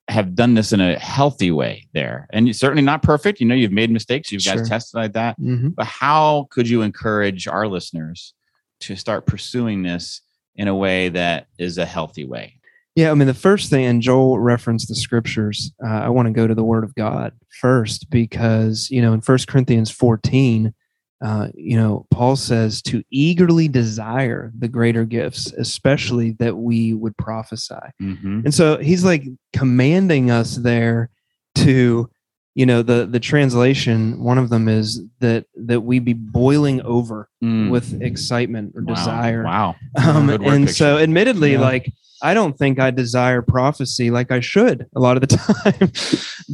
[0.09, 3.39] have done this in a healthy way there, and you're certainly not perfect.
[3.39, 4.31] You know, you've made mistakes.
[4.31, 4.65] You guys Sure.
[4.65, 5.39] tested like that.
[5.39, 5.73] Mhm.
[5.75, 8.33] But how could you encourage our listeners
[8.81, 10.21] to start pursuing this
[10.55, 12.59] in a way that is a healthy way?
[12.95, 15.71] Yeah, I mean, the first thing, and Joel referenced the scriptures.
[15.83, 19.21] Uh, I want to go to the Word of God first because, you know, in
[19.21, 20.73] First Corinthians 14,
[21.21, 27.15] uh, you know, Paul says to eagerly desire the greater gifts, especially that we would
[27.17, 27.75] prophesy.
[28.01, 28.41] Mm-hmm.
[28.45, 29.23] And so he's like
[29.53, 31.09] commanding us there
[31.55, 32.09] to,
[32.55, 34.19] you know, the the translation.
[34.21, 38.87] One of them is that that we be boiling over with excitement or Mm.
[38.89, 38.93] Wow.
[38.95, 39.43] desire.
[39.43, 39.75] Wow.
[40.05, 41.61] Um, and so, admittedly, Yeah.
[41.61, 45.91] like I don't think I desire prophecy like I should a lot of the time.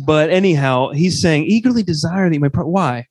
[0.06, 2.50] but anyhow, he's saying eagerly desire that you may.
[2.50, 3.08] Pro- Why?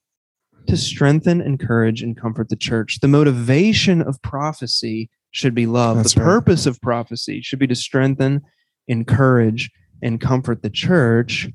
[0.68, 3.00] To strengthen, encourage, and comfort the church.
[3.00, 5.96] The motivation of prophecy should be love.
[5.96, 6.26] That's the right.
[6.26, 8.42] purpose of prophecy should be to strengthen,
[8.86, 9.70] encourage,
[10.02, 11.48] and comfort the church.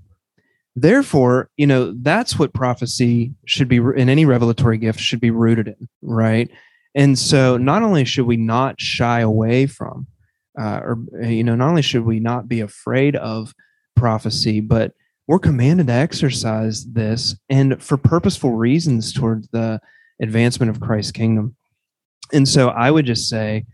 [0.76, 5.68] Therefore, you know that's what prophecy should be in any revelatory gift should be rooted
[5.68, 6.50] in, right?
[6.96, 10.08] And so, not only should we not shy away from,
[10.60, 13.54] uh, or you know, not only should we not be afraid of
[13.96, 14.94] prophecy, but
[15.28, 19.80] we're commanded to exercise this and for purposeful reasons toward the
[20.22, 21.56] advancement of Christ's kingdom.
[22.32, 23.66] and so I would just say,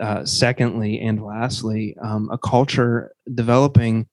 [0.00, 4.06] uh, secondly and lastly, um, a culture developing,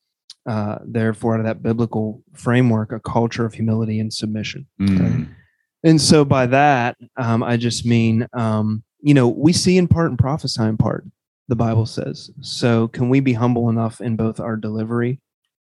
[0.47, 4.67] uh, therefore, out of that biblical framework, a culture of humility and submission.
[4.79, 5.27] Mm.
[5.83, 10.09] And so by that, um, I just mean, um, you know, we see in part
[10.09, 11.05] and prophesy in part,
[11.47, 12.29] the Bible says.
[12.41, 15.19] So can we be humble enough in both our delivery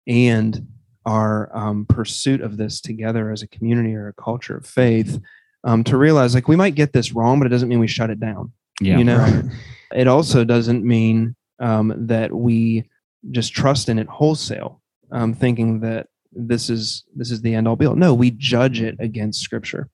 [0.07, 0.65] and
[1.07, 5.19] our um, pursuit of this together as a community or a culture of faith
[5.63, 8.09] um, to realize like we might get this wrong, but it doesn't mean we shut
[8.09, 8.51] it down.
[8.81, 8.97] Yeah.
[8.97, 9.45] you know, Right.
[9.95, 12.89] it also doesn't mean um, that we
[13.31, 17.75] just trust in it wholesale, um, thinking that this is this is the end all
[17.77, 17.95] be all.
[17.95, 19.89] No, we judge it against Scripture.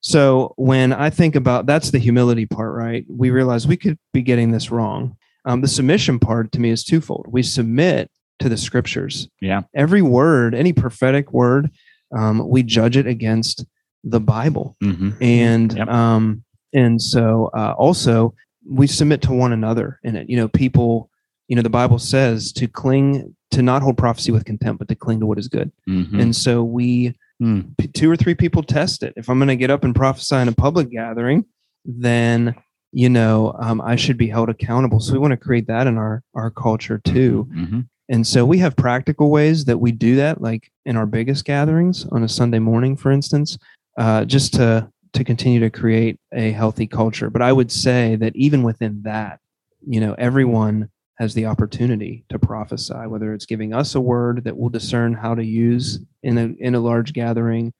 [0.00, 3.04] So when I think about that's the humility part, right?
[3.08, 5.16] We realize we could be getting this wrong.
[5.44, 7.26] Um, the submission part to me is twofold.
[7.28, 8.10] We submit
[8.40, 9.28] to the Scriptures.
[9.40, 9.62] Yeah.
[9.74, 11.70] Every word, any prophetic word,
[12.16, 13.64] um, we judge it against
[14.04, 14.76] the Bible.
[14.82, 15.88] Hmm and Yep.
[15.88, 18.34] um and so uh, also
[18.68, 20.28] we submit to one another in it.
[20.30, 21.10] You know people
[21.48, 24.94] you know the bible says to cling to not hold prophecy with contempt but to
[24.94, 25.70] cling to what is good.
[25.86, 27.74] Hmm and so we Mm.
[27.78, 29.14] p- two or three people test it.
[29.16, 31.44] If i'm going to get up and prophesy in a public gathering
[31.86, 32.54] then
[32.92, 35.00] you know um, i should be held accountable.
[35.00, 37.48] So we want to create that in our our culture too.
[37.52, 41.44] Hmm and so we have practical ways that we do that, like in our biggest
[41.44, 43.56] gatherings on a Sunday morning, for instance,
[43.98, 47.30] uh, just to to continue to create a healthy culture.
[47.30, 49.40] But I would say that even within that,
[49.86, 54.56] you know, everyone has the opportunity to prophesy, whether it's giving us a word that
[54.56, 57.72] we'll discern how to use in a in a large gathering,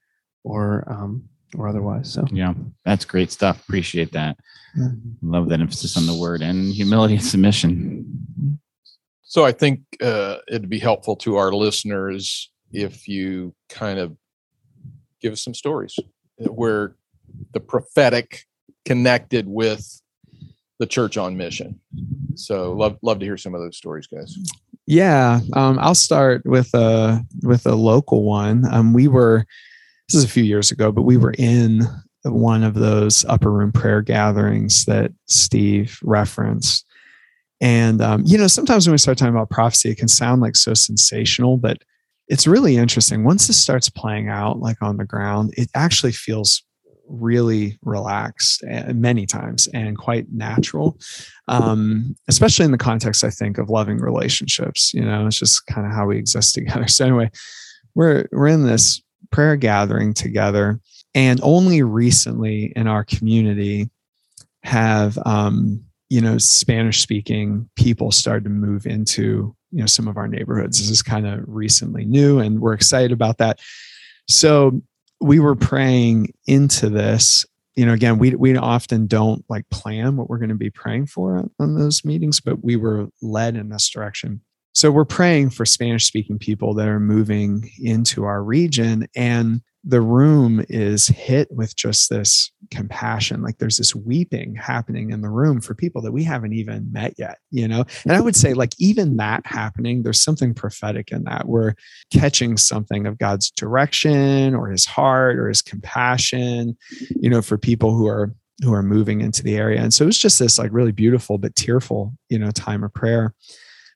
[0.45, 1.25] or um,
[1.57, 2.13] or otherwise.
[2.13, 2.55] So Yeah.
[2.85, 3.63] That's great stuff.
[3.63, 4.37] Appreciate that.
[4.77, 4.91] Yeah.
[5.23, 8.61] Love that emphasis on the word and humility and submission.
[9.31, 14.17] So I think uh, it'd be helpful to our listeners if you kind of
[15.23, 15.95] give us some stories
[16.39, 16.97] where
[17.53, 18.45] the prophetic
[18.85, 20.03] connected with
[20.81, 21.79] the church on mission.
[22.35, 24.37] So love love to hear some of those stories, guys.
[24.89, 28.65] Yeah, um, I'll start with a with a local one.
[28.69, 29.47] Um, we were
[30.09, 31.83] this is a few years ago, but we were in
[32.25, 36.85] one of those upper room prayer gatherings that Steve referenced.
[37.61, 40.57] And um, you know, sometimes when we start talking about prophecy, it can sound like
[40.57, 41.79] so sensational, but
[42.29, 43.25] it's really interesting.
[43.25, 46.63] Once this starts playing out, like on the ground, it actually feels
[47.11, 50.97] really relaxed uh, many times and quite natural
[51.49, 55.87] um, especially in the context i think of loving relationships you know it's just kind
[55.87, 57.29] of how we exist together so anyway
[57.95, 60.81] we're we're in this prayer gathering together
[61.15, 63.91] and only recently in our community
[64.63, 70.17] have um, you know spanish speaking people started to move into you know some of
[70.17, 70.79] our neighborhoods.
[70.79, 73.61] This is kind of recently new and we're excited about that.
[74.29, 74.81] So
[75.21, 77.47] we were praying into this.
[77.77, 81.07] You know again we we often don't like plan what we're going to be praying
[81.07, 84.43] for on those meetings but we were led in this direction.
[84.73, 90.01] So we're praying for spanish speaking people that are moving into our region and the
[90.01, 93.43] room is hit with just this compassion.
[93.43, 97.15] Like there's this weeping happening in the room for people that we haven't even met
[97.19, 97.85] yet you know?
[98.05, 101.49] And i would say like even that happening there's something prophetic in that.
[101.49, 101.75] We're
[102.13, 106.77] catching something of god's direction or his heart or his compassion
[107.17, 109.81] you know for people who are who are moving into the area.
[109.81, 112.93] And so it was just this like really beautiful but tearful you know time of
[112.93, 113.35] prayer.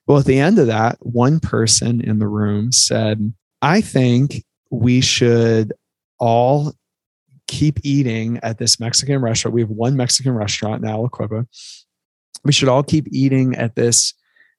[0.07, 4.43] Well at the end of that one person in the room said i think
[4.75, 5.73] we should
[6.19, 6.73] all
[7.47, 9.53] keep eating at this Mexican restaurant.
[9.53, 11.45] We have one Mexican restaurant in Aliquippa.
[12.43, 14.13] We should all keep eating at this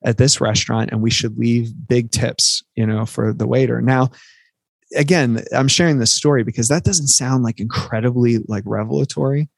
[0.04, 3.80] at this restaurant and we should leave big tips, you know, for the waiter.
[3.80, 4.10] Now,
[4.94, 9.48] again, I'm sharing this story because that doesn't sound like incredibly like revelatory,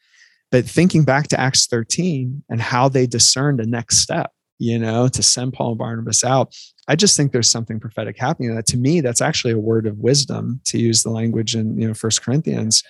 [0.50, 5.08] but thinking back to Acts 13 and how they discerned the next step, you know,
[5.08, 6.54] to send Paul and Barnabas out,
[6.88, 8.54] I just think there's something prophetic happening.
[8.54, 11.88] That to me, that's actually a word of wisdom to use the language in you
[11.88, 12.82] know First Corinthians.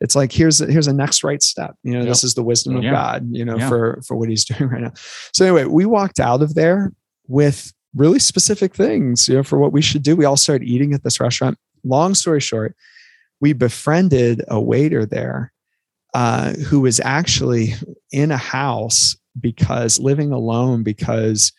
[0.00, 1.74] It's like here's a, here's a next right step.
[1.82, 2.92] You know, this is the wisdom of Yeah.
[2.92, 3.28] God.
[3.30, 3.68] You know, Yeah.
[3.68, 4.92] for for what He's doing right now.
[5.32, 6.92] So anyway, we walked out of there
[7.28, 9.28] with really specific things.
[9.28, 10.16] You know, for what we should do.
[10.16, 11.58] We all started eating at this restaurant.
[11.84, 12.74] Long story short,
[13.40, 15.52] we befriended a waiter there
[16.14, 17.74] uh, who was actually
[18.12, 21.52] in a house because living alone because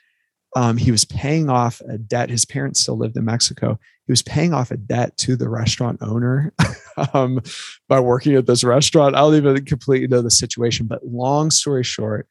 [0.55, 2.29] um, he was paying off a debt.
[2.29, 3.79] His parents still lived in Mexico.
[4.05, 6.53] He was paying off a debt to the restaurant owner
[7.13, 7.39] um,
[7.87, 9.15] by working at this restaurant.
[9.15, 12.27] I don't even completely know the situation, but long story short,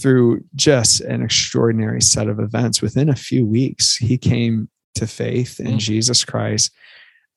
[0.00, 5.58] through just an extraordinary set of events, within a few weeks, he came to faith
[5.58, 5.78] in Mm.
[5.78, 6.70] Jesus Christ.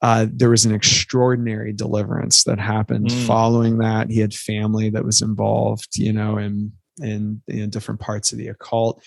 [0.02, 3.26] uh, there was an extraordinary deliverance that happened Mm.
[3.26, 4.12] following that.
[4.12, 6.38] He had family that was involved, you know,
[7.02, 9.04] in in, in different parts of the occult.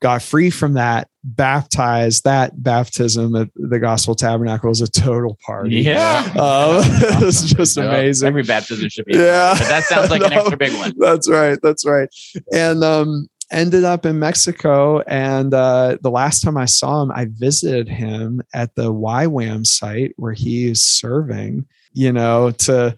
[0.00, 2.22] Got free from that, baptized.
[2.22, 5.80] That baptism at the Gospel Tabernacle was a total party.
[5.80, 6.20] Yeah.
[6.30, 8.28] um, it was just amazing.
[8.28, 9.14] Every baptism should be.
[9.14, 9.54] Yeah.
[9.54, 10.92] That sounds like an extra big one.
[10.98, 11.58] That's right.
[11.64, 12.08] That's right.
[12.52, 15.00] And um, ended up in Mexico.
[15.00, 20.12] And uh, the last time I saw him, I visited him at the YWAM site
[20.16, 21.66] where he is serving.
[21.92, 22.94] You know, to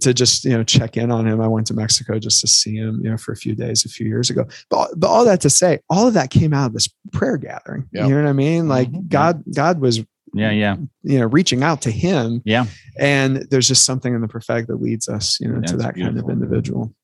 [0.00, 1.40] to just you know check in on him.
[1.40, 3.00] I went to Mexico just to see him.
[3.02, 4.46] You know, for a few days a few years ago.
[4.70, 7.88] But but all that to say, all of that came out of this prayer gathering.
[7.92, 8.06] Yeah.
[8.06, 8.68] You know what I mean?
[8.68, 9.08] Like Mhm.
[9.08, 9.98] God God was
[10.32, 10.76] Yeah, yeah.
[11.02, 12.40] you know reaching out to him.
[12.44, 12.66] Yeah.
[12.98, 15.94] And there's just something in the prophetic that leads us, you know, to That's that
[15.96, 16.94] kind of individual.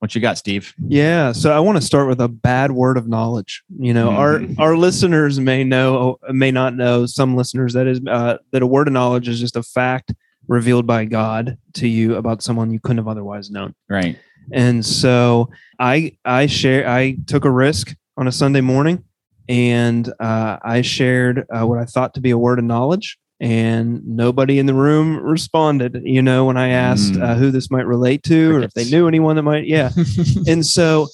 [0.00, 0.72] What you got, Steve?
[0.86, 3.64] Yeah, so I want to start with a bad word of knowledge.
[3.80, 4.56] You know, Mhm.
[4.58, 7.04] our our listeners may know, may not know.
[7.06, 10.14] Some listeners that is uh, that a word of knowledge is just a fact
[10.48, 13.74] revealed by God to you about someone you couldn't have otherwise known.
[13.88, 14.18] Right.
[14.50, 19.04] And so I I share I took a risk on a Sunday morning,
[19.48, 24.02] and uh, I shared uh, what I thought to be a word of knowledge, and
[24.06, 26.00] nobody in the room responded.
[26.02, 27.22] You know, when I asked Mm.
[27.22, 29.90] uh, who this might relate to, or if they knew anyone that might, yeah.
[30.48, 31.08] and so,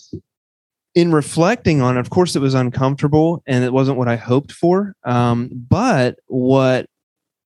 [0.95, 4.53] in reflecting on it, of course, it was uncomfortable, and it wasn't what I hoped
[4.53, 4.95] for.
[5.05, 6.87] Um, but what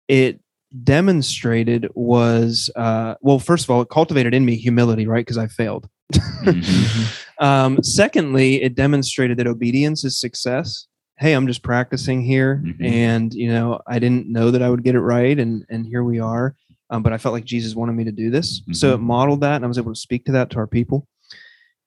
[0.08, 0.39] it
[0.84, 5.47] demonstrated was uh, well first of all it cultivated in me humility right because i
[5.47, 5.88] failed
[6.43, 7.07] Mhm.
[7.39, 12.86] um, secondly it demonstrated that obedience is success hey i'm just practicing here Mhm.
[12.86, 16.03] and you know i didn't know that i would get it right and and here
[16.03, 16.55] we are
[16.89, 19.03] um, but i felt like jesus wanted me to do this so it Mhm.
[19.03, 21.07] modeled that and i was able to speak to that to our people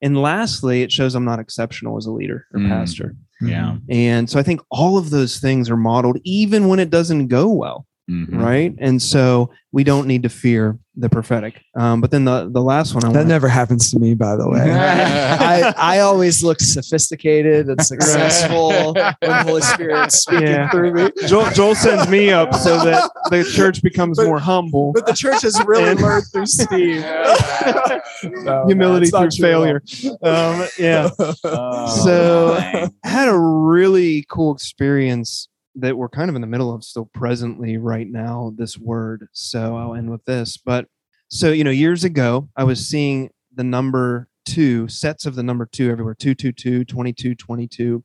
[0.02, 2.68] and lastly it shows i'm not exceptional as a leader or Mm.
[2.68, 3.76] pastor Yeah.
[3.88, 7.48] and so i think all of those things are modeled even when it doesn't go
[7.50, 8.38] well Mhm.
[8.38, 8.74] right?
[8.80, 11.60] And so we don't need to fear the prophetic.
[11.74, 14.36] Um, but then the the last one, I That want never happens to me, by
[14.36, 14.60] the way.
[14.70, 20.70] I, I always look sophisticated and successful when the Holy Spirit's speaking Yeah.
[20.70, 21.10] through me.
[21.26, 24.92] Joel, Joel sends me up so that the church becomes But- more humble.
[24.92, 27.00] But the church has really And- learned through Steve.
[27.00, 29.82] No, Humility it's through failure.
[30.22, 31.08] Um, yeah.
[31.18, 32.90] Oh, So- my.
[33.02, 37.10] I had a really cool experience that we're kind of in the middle of still
[37.12, 39.28] presently right now, this word.
[39.32, 40.56] So I'll end with this.
[40.56, 40.86] But
[41.28, 45.66] so, you know, years ago, I was seeing the number two, sets of the number
[45.66, 48.04] two everywhere 222, 22, 22.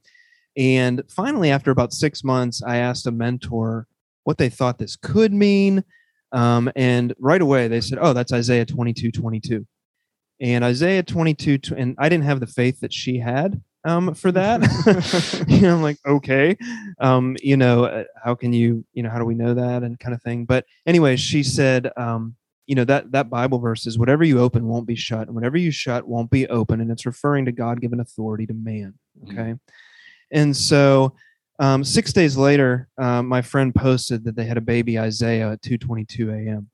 [0.58, 3.88] And finally, after about six months, I asked a mentor
[4.23, 5.84] what they thought this could mean.
[6.32, 9.65] Um, and right away, they said, oh, that's Isaiah 22, 22.
[10.41, 14.31] And Isaiah 22, tw- and I didn't have the faith that she had um, for
[14.31, 15.45] that.
[15.47, 16.57] you know, I'm like, okay,
[16.99, 19.99] um, you know, uh, how can you, you know, how do we know that and
[19.99, 20.45] kind of thing.
[20.45, 22.35] But anyway, she said, um,
[22.67, 25.57] you know, that that Bible verse is whatever you open won't be shut, and whatever
[25.57, 28.93] you shut won't be open, and it's referring to God given authority to man.
[29.25, 29.31] Mm.
[29.31, 29.59] Okay,
[30.31, 31.15] and so
[31.57, 35.61] um, six days later, um, my friend posted that they had a baby Isaiah at
[35.61, 36.69] 2:22 a.m.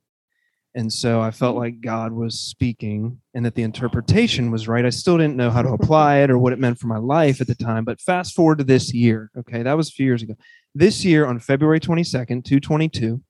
[0.75, 4.85] And so I felt like God was speaking and that the interpretation was right.
[4.85, 7.39] I still didn't know how to apply it or what it meant for my life
[7.39, 7.85] at the time.
[7.85, 9.31] But fast forward to this year.
[9.37, 9.63] Okay.
[9.63, 10.35] That was a few years ago.
[10.75, 13.21] This year on February 22nd, 222,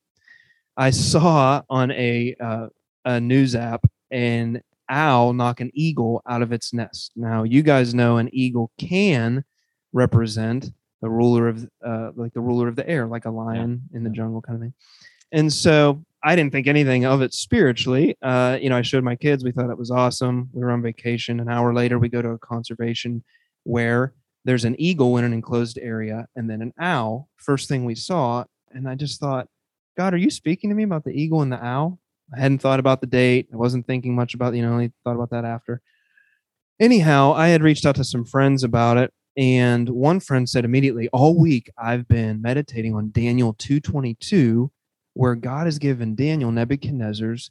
[0.76, 2.66] I saw on a, uh,
[3.04, 7.12] a news app an owl knock an eagle out of its nest.
[7.14, 9.44] Now, you guys know an eagle can
[9.92, 14.02] represent the ruler of, uh, like the ruler of the air, like a lion in
[14.02, 14.74] the jungle kind of thing.
[15.32, 18.16] And so I didn't think anything of it spiritually.
[18.20, 19.44] Uh, you know, I showed my kids.
[19.44, 20.50] We thought it was awesome.
[20.52, 21.38] We were on vacation.
[21.38, 23.22] An hour later, we go to a conservation
[23.62, 24.12] where
[24.44, 27.28] there's an eagle in an enclosed area and then an owl.
[27.36, 29.46] First thing we saw, and I just thought,
[29.96, 32.00] God, are you speaking to me about the eagle and the owl?
[32.36, 33.46] I hadn't thought about the date.
[33.52, 35.80] I wasn't thinking much about, you know, I only thought about that after.
[36.80, 41.08] Anyhow, I had reached out to some friends about it, and one friend said immediately,
[41.12, 44.72] all week I've been meditating on Daniel 222
[45.16, 47.50] where God has given Daniel Nebuchadnezzar's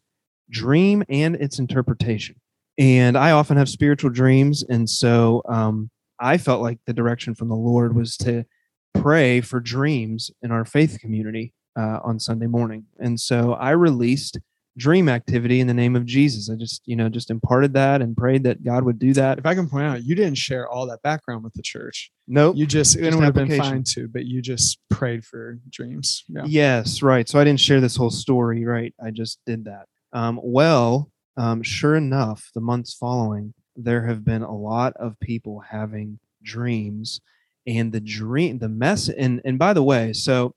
[0.51, 2.35] dream and its interpretation.
[2.77, 4.63] And I often have spiritual dreams.
[4.69, 5.89] And so um,
[6.19, 8.45] I felt like the direction from the Lord was to
[8.93, 12.85] pray for dreams in our faith community uh, on Sunday morning.
[12.99, 14.37] And so I released
[14.77, 16.49] dream activity in the name of Jesus.
[16.49, 19.37] I just, you know, just imparted that and prayed that God would do that.
[19.39, 22.11] If I can point out, you didn't share all that background with the church.
[22.27, 22.57] Nope.
[22.57, 26.25] You just, it would have been fine too, but you just prayed for dreams.
[26.27, 26.43] Yeah.
[26.45, 27.27] Yes, right.
[27.27, 28.93] So I didn't share this whole story, right?
[29.03, 29.87] I just did that.
[30.13, 35.59] Um, well, um, sure enough, the months following, there have been a lot of people
[35.59, 37.19] having dreams,
[37.67, 40.53] and the dream, the mess, and and by the way, so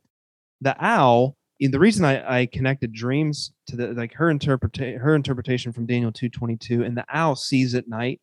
[0.60, 5.72] the owl the reason I, I connected dreams to the like her interpretation her interpretation
[5.72, 8.20] from Daniel two twenty two and the owl sees at night.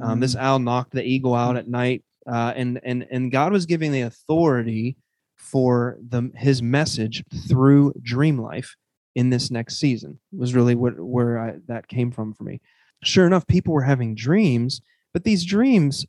[0.00, 3.66] Um, this owl knocked the eagle out at night, uh, and and and God was
[3.66, 4.96] giving the authority
[5.36, 8.76] for the his message through dream life
[9.14, 12.60] in this next season was really what where I, that came from for me.
[13.04, 14.80] Sure enough, people were having dreams,
[15.12, 16.06] but these dreams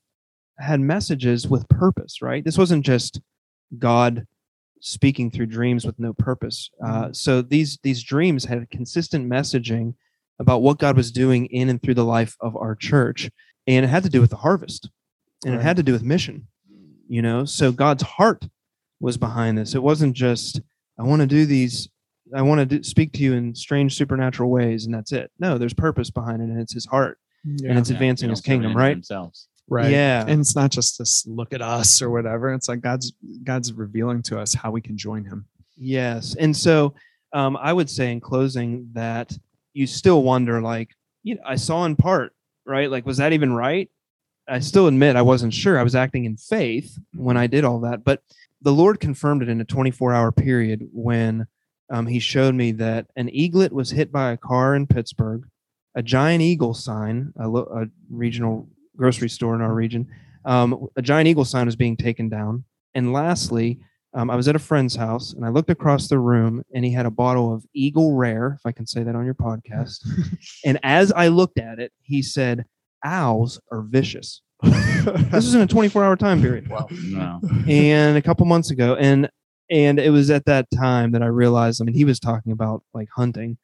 [0.57, 2.21] had messages with purpose.
[2.21, 2.43] Right?
[2.43, 3.19] This wasn't just
[3.77, 4.25] God
[4.85, 6.69] speaking through dreams with no purpose.
[6.85, 9.95] Uh, so these these dreams had consistent messaging
[10.39, 13.31] about what God was doing in and through the life of our church,
[13.65, 14.89] and it had to do with the harvest,
[15.43, 16.47] and it had to do with mission.
[17.07, 18.45] You know, so God's heart
[18.99, 19.73] was behind this.
[19.75, 20.61] It wasn't just
[20.99, 21.89] I want to do these.
[22.35, 25.31] I want to do, speak to you in strange supernatural ways, and that's it.
[25.39, 27.69] No, there's purpose behind it, and it's His heart, Yeah.
[27.69, 28.93] and it's advancing His don't serve it kingdom, right?
[28.95, 29.47] Themselves.
[29.67, 30.23] Right Yeah.
[30.27, 33.13] and it's not just this look at us or whatever it's like god's
[33.43, 35.45] god's revealing to us how we can join him
[35.77, 36.35] Yes.
[36.39, 36.93] And so
[37.33, 39.37] um, I would say in closing that
[39.73, 40.91] you still wonder, like,
[41.21, 42.31] you know, I saw in part,
[42.65, 42.89] right?
[42.89, 43.89] Like, was that even right?
[44.47, 45.77] I still admit I wasn't sure.
[45.77, 48.05] I was acting in faith when I did all that.
[48.05, 48.21] But
[48.61, 51.45] the Lord confirmed it in a 24 hour period when
[51.89, 55.43] um, He showed me that an eaglet was hit by a car in Pittsburgh,
[55.93, 60.07] a giant eagle sign, a, lo- a regional grocery store in our region,
[60.45, 62.63] um, a giant eagle sign was being taken down.
[62.93, 63.79] And lastly,
[64.13, 66.91] um, I was at a friend's house and I looked across the room and he
[66.91, 69.97] had a bottle of Eagle Rare, if I can say that on your podcast.
[70.65, 72.65] and as I looked at it, he said,
[73.03, 74.41] Owls are vicious.
[75.05, 76.87] This is in a 24 hour time period Wow.
[76.89, 77.39] No.
[77.67, 78.95] and a couple months ago.
[78.95, 79.29] And
[79.69, 82.81] and it was at that time that I realized, I mean, he was talking about
[82.93, 83.57] like hunting,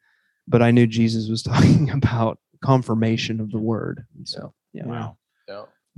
[0.46, 4.04] but I knew Jesus was talking about confirmation of the word.
[4.16, 4.86] And so yeah.
[4.86, 5.16] Wow.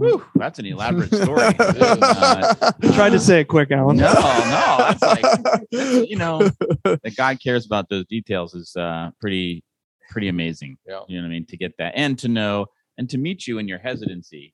[0.01, 0.07] Yeah.
[0.09, 1.42] Whew, that's an elaborate story.
[1.59, 3.97] Uh, Tried to say it quick, Alan.
[3.97, 5.22] no, no, that's like
[5.70, 6.38] that's, you know
[6.84, 9.62] that God cares about those details is uh, pretty
[10.11, 10.76] pretty amazing.
[10.86, 11.01] Yeah.
[11.09, 11.47] You know what I mean?
[11.47, 12.66] To get that and to know
[12.99, 14.53] and to meet you in your hesitancy.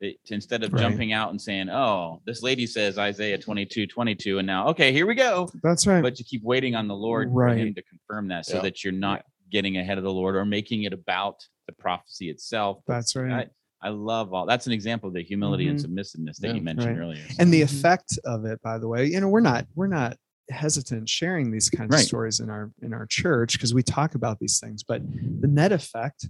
[0.00, 0.80] That to, instead of Right.
[0.82, 5.06] jumping out and saying, "Oh, this lady says Isaiah 22, 22, and now okay, here
[5.06, 8.28] we go," that's right but you keep waiting on the Lord for Him to confirm
[8.28, 8.62] that, so Yeah.
[8.62, 12.82] that you're not getting ahead of the Lord or making it about the prophecy itself.
[12.86, 13.46] that's right I
[13.88, 14.46] love all.
[14.46, 15.82] That's an example of the humility and Mhm.
[15.82, 16.54] submissiveness that Yeah.
[16.54, 17.02] you mentioned Right.
[17.04, 17.24] earlier.
[17.38, 17.64] and the Mhm.
[17.64, 20.16] effect of it by the way you know we're not we're not
[20.50, 22.00] hesitant sharing these kinds Right.
[22.00, 25.02] of stories in our in our church because we talk about these things but
[25.40, 26.28] the net effect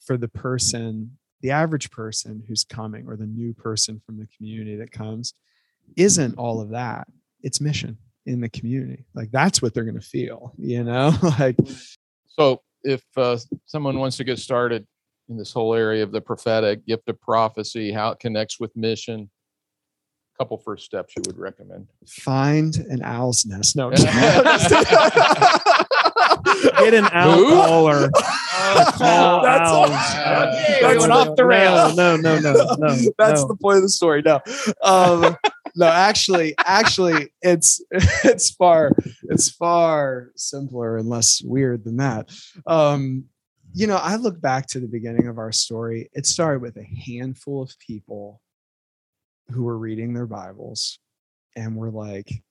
[0.00, 4.76] for the person the average person who's coming or the new person from the community
[4.76, 5.34] that comes
[5.96, 7.08] isn't all of that
[7.42, 11.56] it's mission in the community like that's what they're going to feel you know like
[12.26, 14.86] So if uh, someone wants to get started
[15.28, 19.28] in this whole area of the prophetic, gift of prophecy, how it connects with mission,
[20.34, 21.88] A couple first steps you would recommend.
[22.06, 23.90] find an owl's nest no
[26.78, 27.50] Get an owl Who?
[27.50, 28.10] caller.
[28.94, 30.54] Call That's all- owls.
[30.54, 31.96] Okay, That's we the- off the rails.
[31.96, 32.88] No, no, no, no, no.
[33.18, 33.48] That's no.
[33.48, 34.22] the point of the story.
[34.22, 34.40] No,
[34.82, 35.36] um,
[35.76, 37.80] no, actually, actually, it's
[38.24, 38.92] it's far
[39.24, 42.30] it's far simpler and less weird than that.
[42.66, 43.24] Um,
[43.78, 46.10] you know, I look back to the beginning of our story.
[46.12, 48.40] It started with a handful of people
[49.52, 50.98] who were reading their Bibles,
[51.54, 52.42] and were like,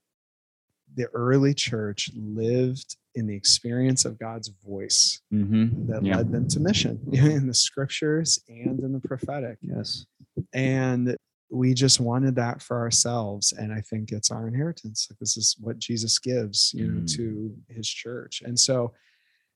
[0.95, 5.88] the early church lived in the experience of God's voice Mm-hmm.
[5.91, 6.15] that Yeah.
[6.17, 10.05] led them to mission in the scriptures and in the prophetic Yes.
[10.53, 11.17] and
[11.49, 15.55] we just wanted that for ourselves and i think it's our inheritance like this is
[15.59, 17.15] what jesus gives you know Mm.
[17.17, 18.93] to his church and so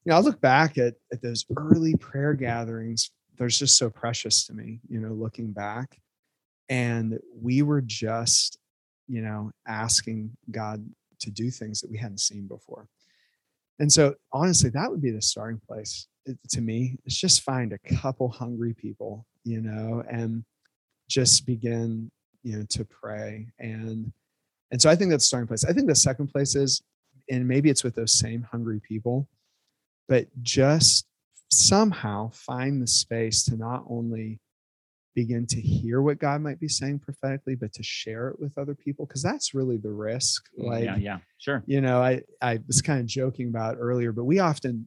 [0.06, 4.45] you know i look back at, at those early prayer gatherings there's just so precious
[4.45, 5.99] to me you know looking back.
[6.70, 8.58] And we were just
[9.08, 10.86] you know asking god
[11.20, 12.88] to do things that we hadn't seen before.
[13.80, 17.74] And so honestly that would be the starting place it- to me is just find
[17.74, 20.43] a couple hungry people you know and
[21.10, 22.12] just begin
[22.43, 23.47] you know to pray.
[23.60, 24.12] And
[24.72, 25.66] and so i think that's starting place.
[25.66, 26.82] I think the second place is
[27.30, 29.28] and maybe it's with those same hungry people
[30.12, 31.07] but just
[31.49, 34.41] somehow find the space to not only
[35.16, 38.76] begin to hear what god might be saying prophetically but to share it with other
[38.76, 41.64] people because that's really the risk mm, like yeah, yeah, sure.
[41.66, 44.86] you know i i was kind of joking about earlier but we often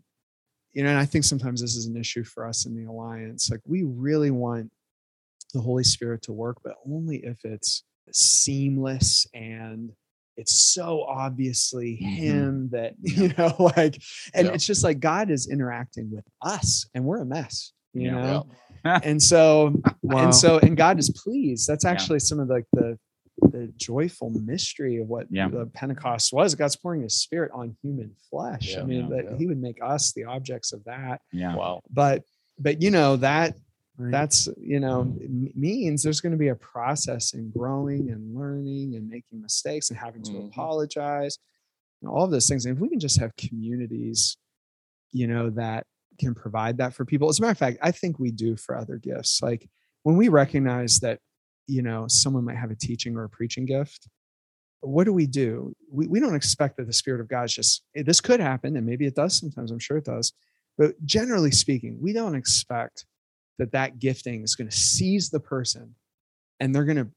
[0.74, 3.50] you know and i think sometimes this is an issue for us in the alliance
[3.50, 4.70] like we really want
[5.54, 9.90] the holy spirit to work but only if it's seamless and
[10.36, 12.16] it's so obviously Mhm.
[12.16, 13.22] him that Yeah.
[13.22, 14.00] you know like
[14.34, 14.52] and Yeah.
[14.54, 18.20] it's just like god is interacting with us and we're a mess you Yeah.
[18.20, 18.46] know
[18.84, 20.24] and so Wow.
[20.24, 21.90] and so and god is pleased that's Yeah.
[21.92, 22.98] actually some of like the
[23.50, 25.48] the joyful mystery of what Yeah.
[25.48, 26.54] the Pentecost was.
[26.54, 28.74] God's pouring His Spirit on human flesh.
[28.74, 29.36] Yeah, I mean, yeah, that yeah.
[29.36, 31.20] He would make us the objects of that.
[31.32, 31.56] Yeah.
[31.56, 31.82] Wow.
[31.90, 32.22] But
[32.60, 33.56] but you know that
[33.96, 34.10] Right.
[34.10, 38.96] that's you know m- means there's going to be a process in growing and learning
[38.96, 40.48] and making mistakes and having to Mhm.
[40.48, 41.38] apologize
[42.02, 42.66] and all of those things.
[42.66, 44.36] And if we can just have communities
[45.12, 45.86] you know that
[46.18, 47.28] can provide that for people.
[47.28, 49.40] As a matter of fact i think we do for other gifts.
[49.42, 49.68] Like
[50.02, 51.20] when we recognize that
[51.68, 54.08] you know someone might have a teaching or a preaching gift
[54.80, 55.72] what do we do?
[55.90, 58.84] We, we don't expect that the spirit of god is just this could happen and
[58.84, 60.32] maybe it does sometimes i'm sure it does
[60.76, 63.06] but generally speaking we don't expect
[63.58, 65.94] that that gifting is going to seize the person
[66.60, 67.08] and they're going to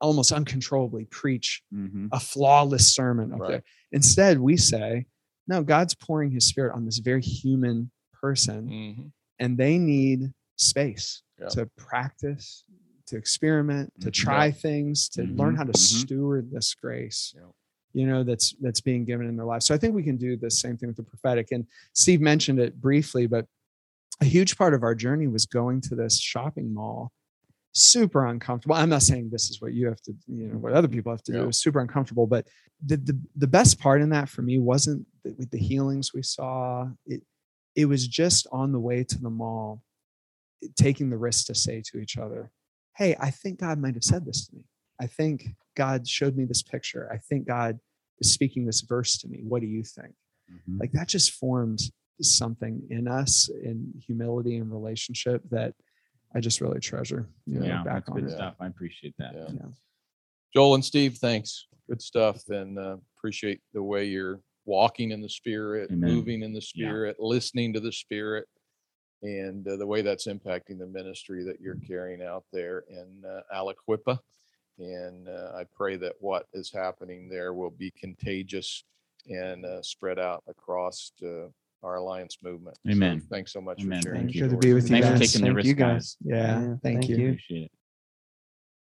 [0.00, 3.50] almost uncontrollably preach hmm a flawless sermon up Right.
[3.50, 3.62] there.
[3.92, 5.06] Instead, we say,
[5.48, 9.12] no, God's pouring his spirit on this very human person Mhm.
[9.40, 11.48] and they need space Yeah.
[11.48, 12.64] to practice,
[13.06, 14.12] to experiment, to Mhm.
[14.14, 15.56] try things, to learn Mhm.
[15.58, 15.76] how to Mhm.
[16.04, 17.34] steward this grace.
[17.36, 17.50] Yeah.
[17.92, 19.62] You know, that's that's being given in their life.
[19.62, 21.50] So I think we can do the same thing with the prophetic.
[21.52, 23.48] And Steve mentioned it briefly, but
[24.20, 27.12] a huge part of our journey was going to this shopping mall.
[27.72, 28.74] Super uncomfortable.
[28.74, 31.22] I'm not saying this is what you have to you know what other people have
[31.24, 31.38] to do.
[31.40, 31.48] Yeah.
[31.48, 32.46] It's super uncomfortable but
[32.84, 36.22] the, the the best part in that for me wasn't the, with the healings we
[36.22, 36.88] saw.
[37.06, 37.22] It
[37.74, 39.82] it was just on the way to the mall
[40.76, 42.50] taking the risk to say to each other
[42.96, 44.62] hey i think god might have said this to me.
[44.98, 47.10] I think god showed me this picture.
[47.12, 47.78] I think god
[48.20, 49.42] is speaking this verse to me.
[49.46, 50.14] What do you think?
[50.50, 50.80] Mhm.
[50.80, 51.80] like that just formed
[52.20, 55.74] something in us in humility and relationship that
[56.34, 57.28] I just really treasure.
[57.46, 58.34] You know, yeah, back that's on good it.
[58.34, 58.54] stuff.
[58.60, 59.34] I appreciate that.
[59.34, 59.46] Yeah.
[59.54, 59.68] Yeah.
[60.54, 61.66] Joel and Steve, thanks.
[61.88, 62.48] Good stuff.
[62.48, 66.10] And uh, appreciate the way you're walking in the spirit, Amen.
[66.10, 66.88] moving in the Yeah.
[66.88, 68.48] spirit, listening to the spirit,
[69.22, 73.40] and uh, the way that's impacting the ministry that you're carrying out there in uh,
[73.54, 74.18] Aliquippa.
[74.78, 78.84] And uh, I pray that what is happening there will be contagious
[79.28, 81.48] and uh, spread out across uh,
[81.82, 82.76] our alliance movement.
[82.86, 83.22] So Amen.
[83.30, 83.98] thanks so much Amen.
[84.00, 84.20] for sharing.
[84.22, 84.40] Thank you.
[84.40, 85.32] your Good to be with you Thanks for guys.
[85.32, 85.92] taking the Thank risk, you guys.
[85.92, 86.16] guys.
[86.24, 87.16] Yeah, Yeah, thank, thank you.
[87.16, 87.28] you.
[87.30, 87.70] Appreciate it.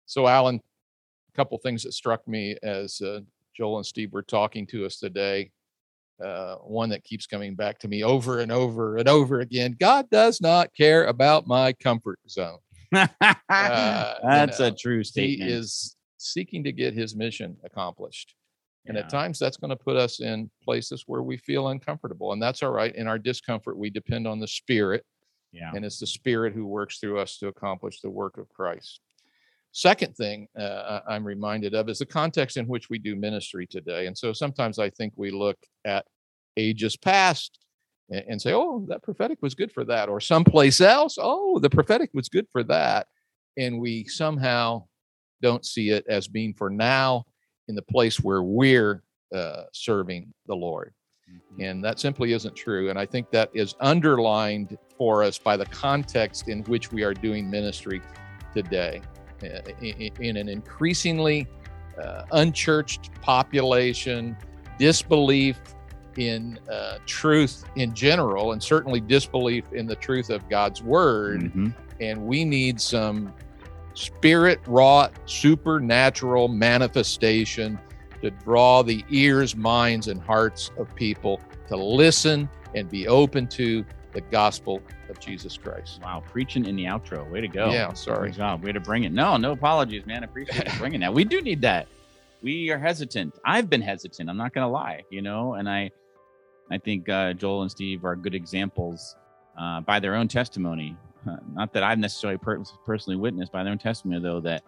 [0.06, 3.20] So, Alan, a couple things that struck me as uh,
[3.56, 5.50] Joel and Steve were talking to us today.
[6.22, 9.74] Uh, one that keeps coming back to me over and over and over again.
[9.80, 12.58] God does not care about my comfort zone.
[12.92, 13.06] you
[13.48, 15.48] That's a know, true statement.
[15.50, 18.34] He is seeking to get his mission accomplished.
[18.86, 19.04] And Yeah.
[19.04, 22.32] at times that's going to put us in places where we feel uncomfortable.
[22.32, 22.94] And that's all right.
[22.94, 25.04] In our discomfort, we depend on the Spirit
[25.52, 25.72] yeah.
[25.74, 29.00] and it's the Spirit who works through us to accomplish the work of Christ.
[29.72, 34.06] Second thing uh, I'm reminded of is the context in which we do ministry today.
[34.06, 36.06] And so sometimes I think we look at
[36.56, 37.60] ages past
[38.12, 41.70] a- and say, oh, that prophetic was good for that, or someplace else, oh, the
[41.70, 43.06] prophetic was good for that.
[43.56, 44.86] And we somehow
[45.42, 47.24] don't see it as being for now
[47.70, 49.02] in the place where we're
[49.34, 50.92] uh, serving the Lord.
[51.30, 51.64] Mhm.
[51.70, 52.90] And that simply isn't true.
[52.90, 57.14] And I think that is underlined for us by the context in which we are
[57.14, 58.02] doing ministry
[58.52, 59.00] today.
[59.42, 61.46] Uh, i- i- In an increasingly
[62.02, 64.36] uh, unchurched population,
[64.78, 65.60] disbelief
[66.16, 71.42] in uh, truth in general, and certainly disbelief in the truth of God's word.
[71.42, 71.74] Mhm.
[72.00, 73.32] And we need some
[74.00, 77.78] spirit wrought supernatural manifestation
[78.22, 83.84] to draw the ears, minds, and hearts of people to listen and be open to
[84.12, 86.00] the gospel of Jesus Christ.
[86.02, 87.28] Wow, preaching in the outro.
[87.30, 87.70] Way to go.
[87.70, 88.30] Yeah, sorry.
[88.30, 88.64] Good job.
[88.64, 89.12] Way to bring it.
[89.12, 90.22] No, no apologies, man.
[90.22, 91.12] I appreciate you bringing that.
[91.12, 91.86] We do need that.
[92.42, 93.38] We are hesitant.
[93.44, 94.28] I've been hesitant.
[94.28, 95.90] I'm not going to lie, you know, and I,
[96.70, 99.14] I think uh, Joel and Steve are good examples
[99.60, 100.96] uh, by their own testimony.
[101.52, 104.62] Not that I've necessarily per- personally witnessed by their own testimony, though, that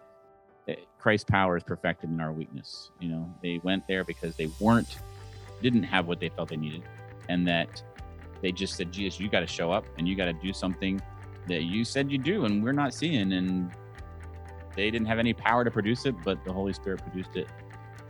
[0.67, 2.91] that Christ's power is perfected in our weakness.
[2.99, 4.97] You know, they went there because they weren't,
[5.61, 6.83] didn't have what they felt they needed,
[7.27, 7.83] and that
[8.41, 11.01] they just said, Jesus, you got to show up and you got to do something
[11.47, 13.33] that you said you do, and we're not seeing.
[13.33, 13.71] And
[14.75, 17.47] they didn't have any power to produce it, but the Holy Spirit produced it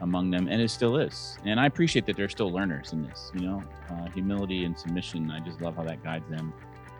[0.01, 1.37] among them, and it still is.
[1.45, 3.31] And I appreciate that they're still learners in this.
[3.33, 5.31] You know, uh, humility and submission.
[5.31, 6.53] I just love how that guides them,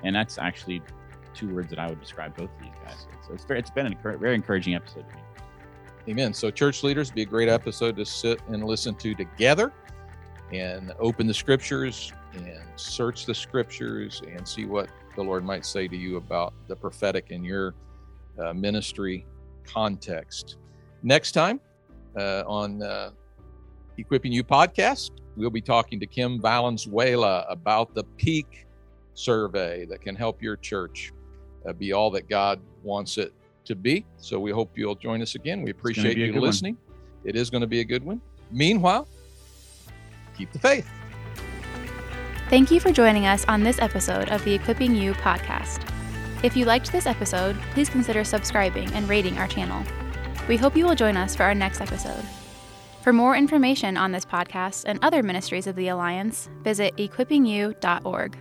[0.03, 0.81] and that's actually
[1.34, 3.07] two words that I would describe both of these guys.
[3.27, 5.21] So it's very, it's been a encour- very encouraging episode to me.
[6.09, 6.34] Amen.
[6.34, 9.71] So, church leaders, be a great episode to sit and listen to together
[10.51, 15.88] and open the scriptures and search the scriptures and see what the Lord might say
[15.88, 17.73] to you about the prophetic in your
[18.38, 19.25] uh, ministry
[19.63, 20.57] context.
[21.03, 21.61] Next time
[22.17, 23.11] uh, on uh,
[23.97, 28.65] Equipping You podcast, we'll be talking to Kim Valenzuela about the peak
[29.13, 31.13] survey that can help your church
[31.66, 33.34] Uh, be all that God wants it
[33.66, 34.05] to be.
[34.18, 35.61] So we hope you'll join us again.
[35.61, 36.43] We appreciate you good one.
[36.43, 36.78] listening.
[37.24, 38.22] It is going to be a good one.
[38.51, 39.07] Meanwhile,
[40.38, 40.89] keep the faith.
[42.49, 45.89] Thank you for joining us on this episode of the Equipping You podcast.
[46.43, 49.84] If you liked this episode, please consider subscribing and rating our channel.
[50.47, 52.24] We hope you will join us for our next episode.
[53.01, 58.38] For more information on this podcast and other ministries of the Alliance, visit equippingyou.org.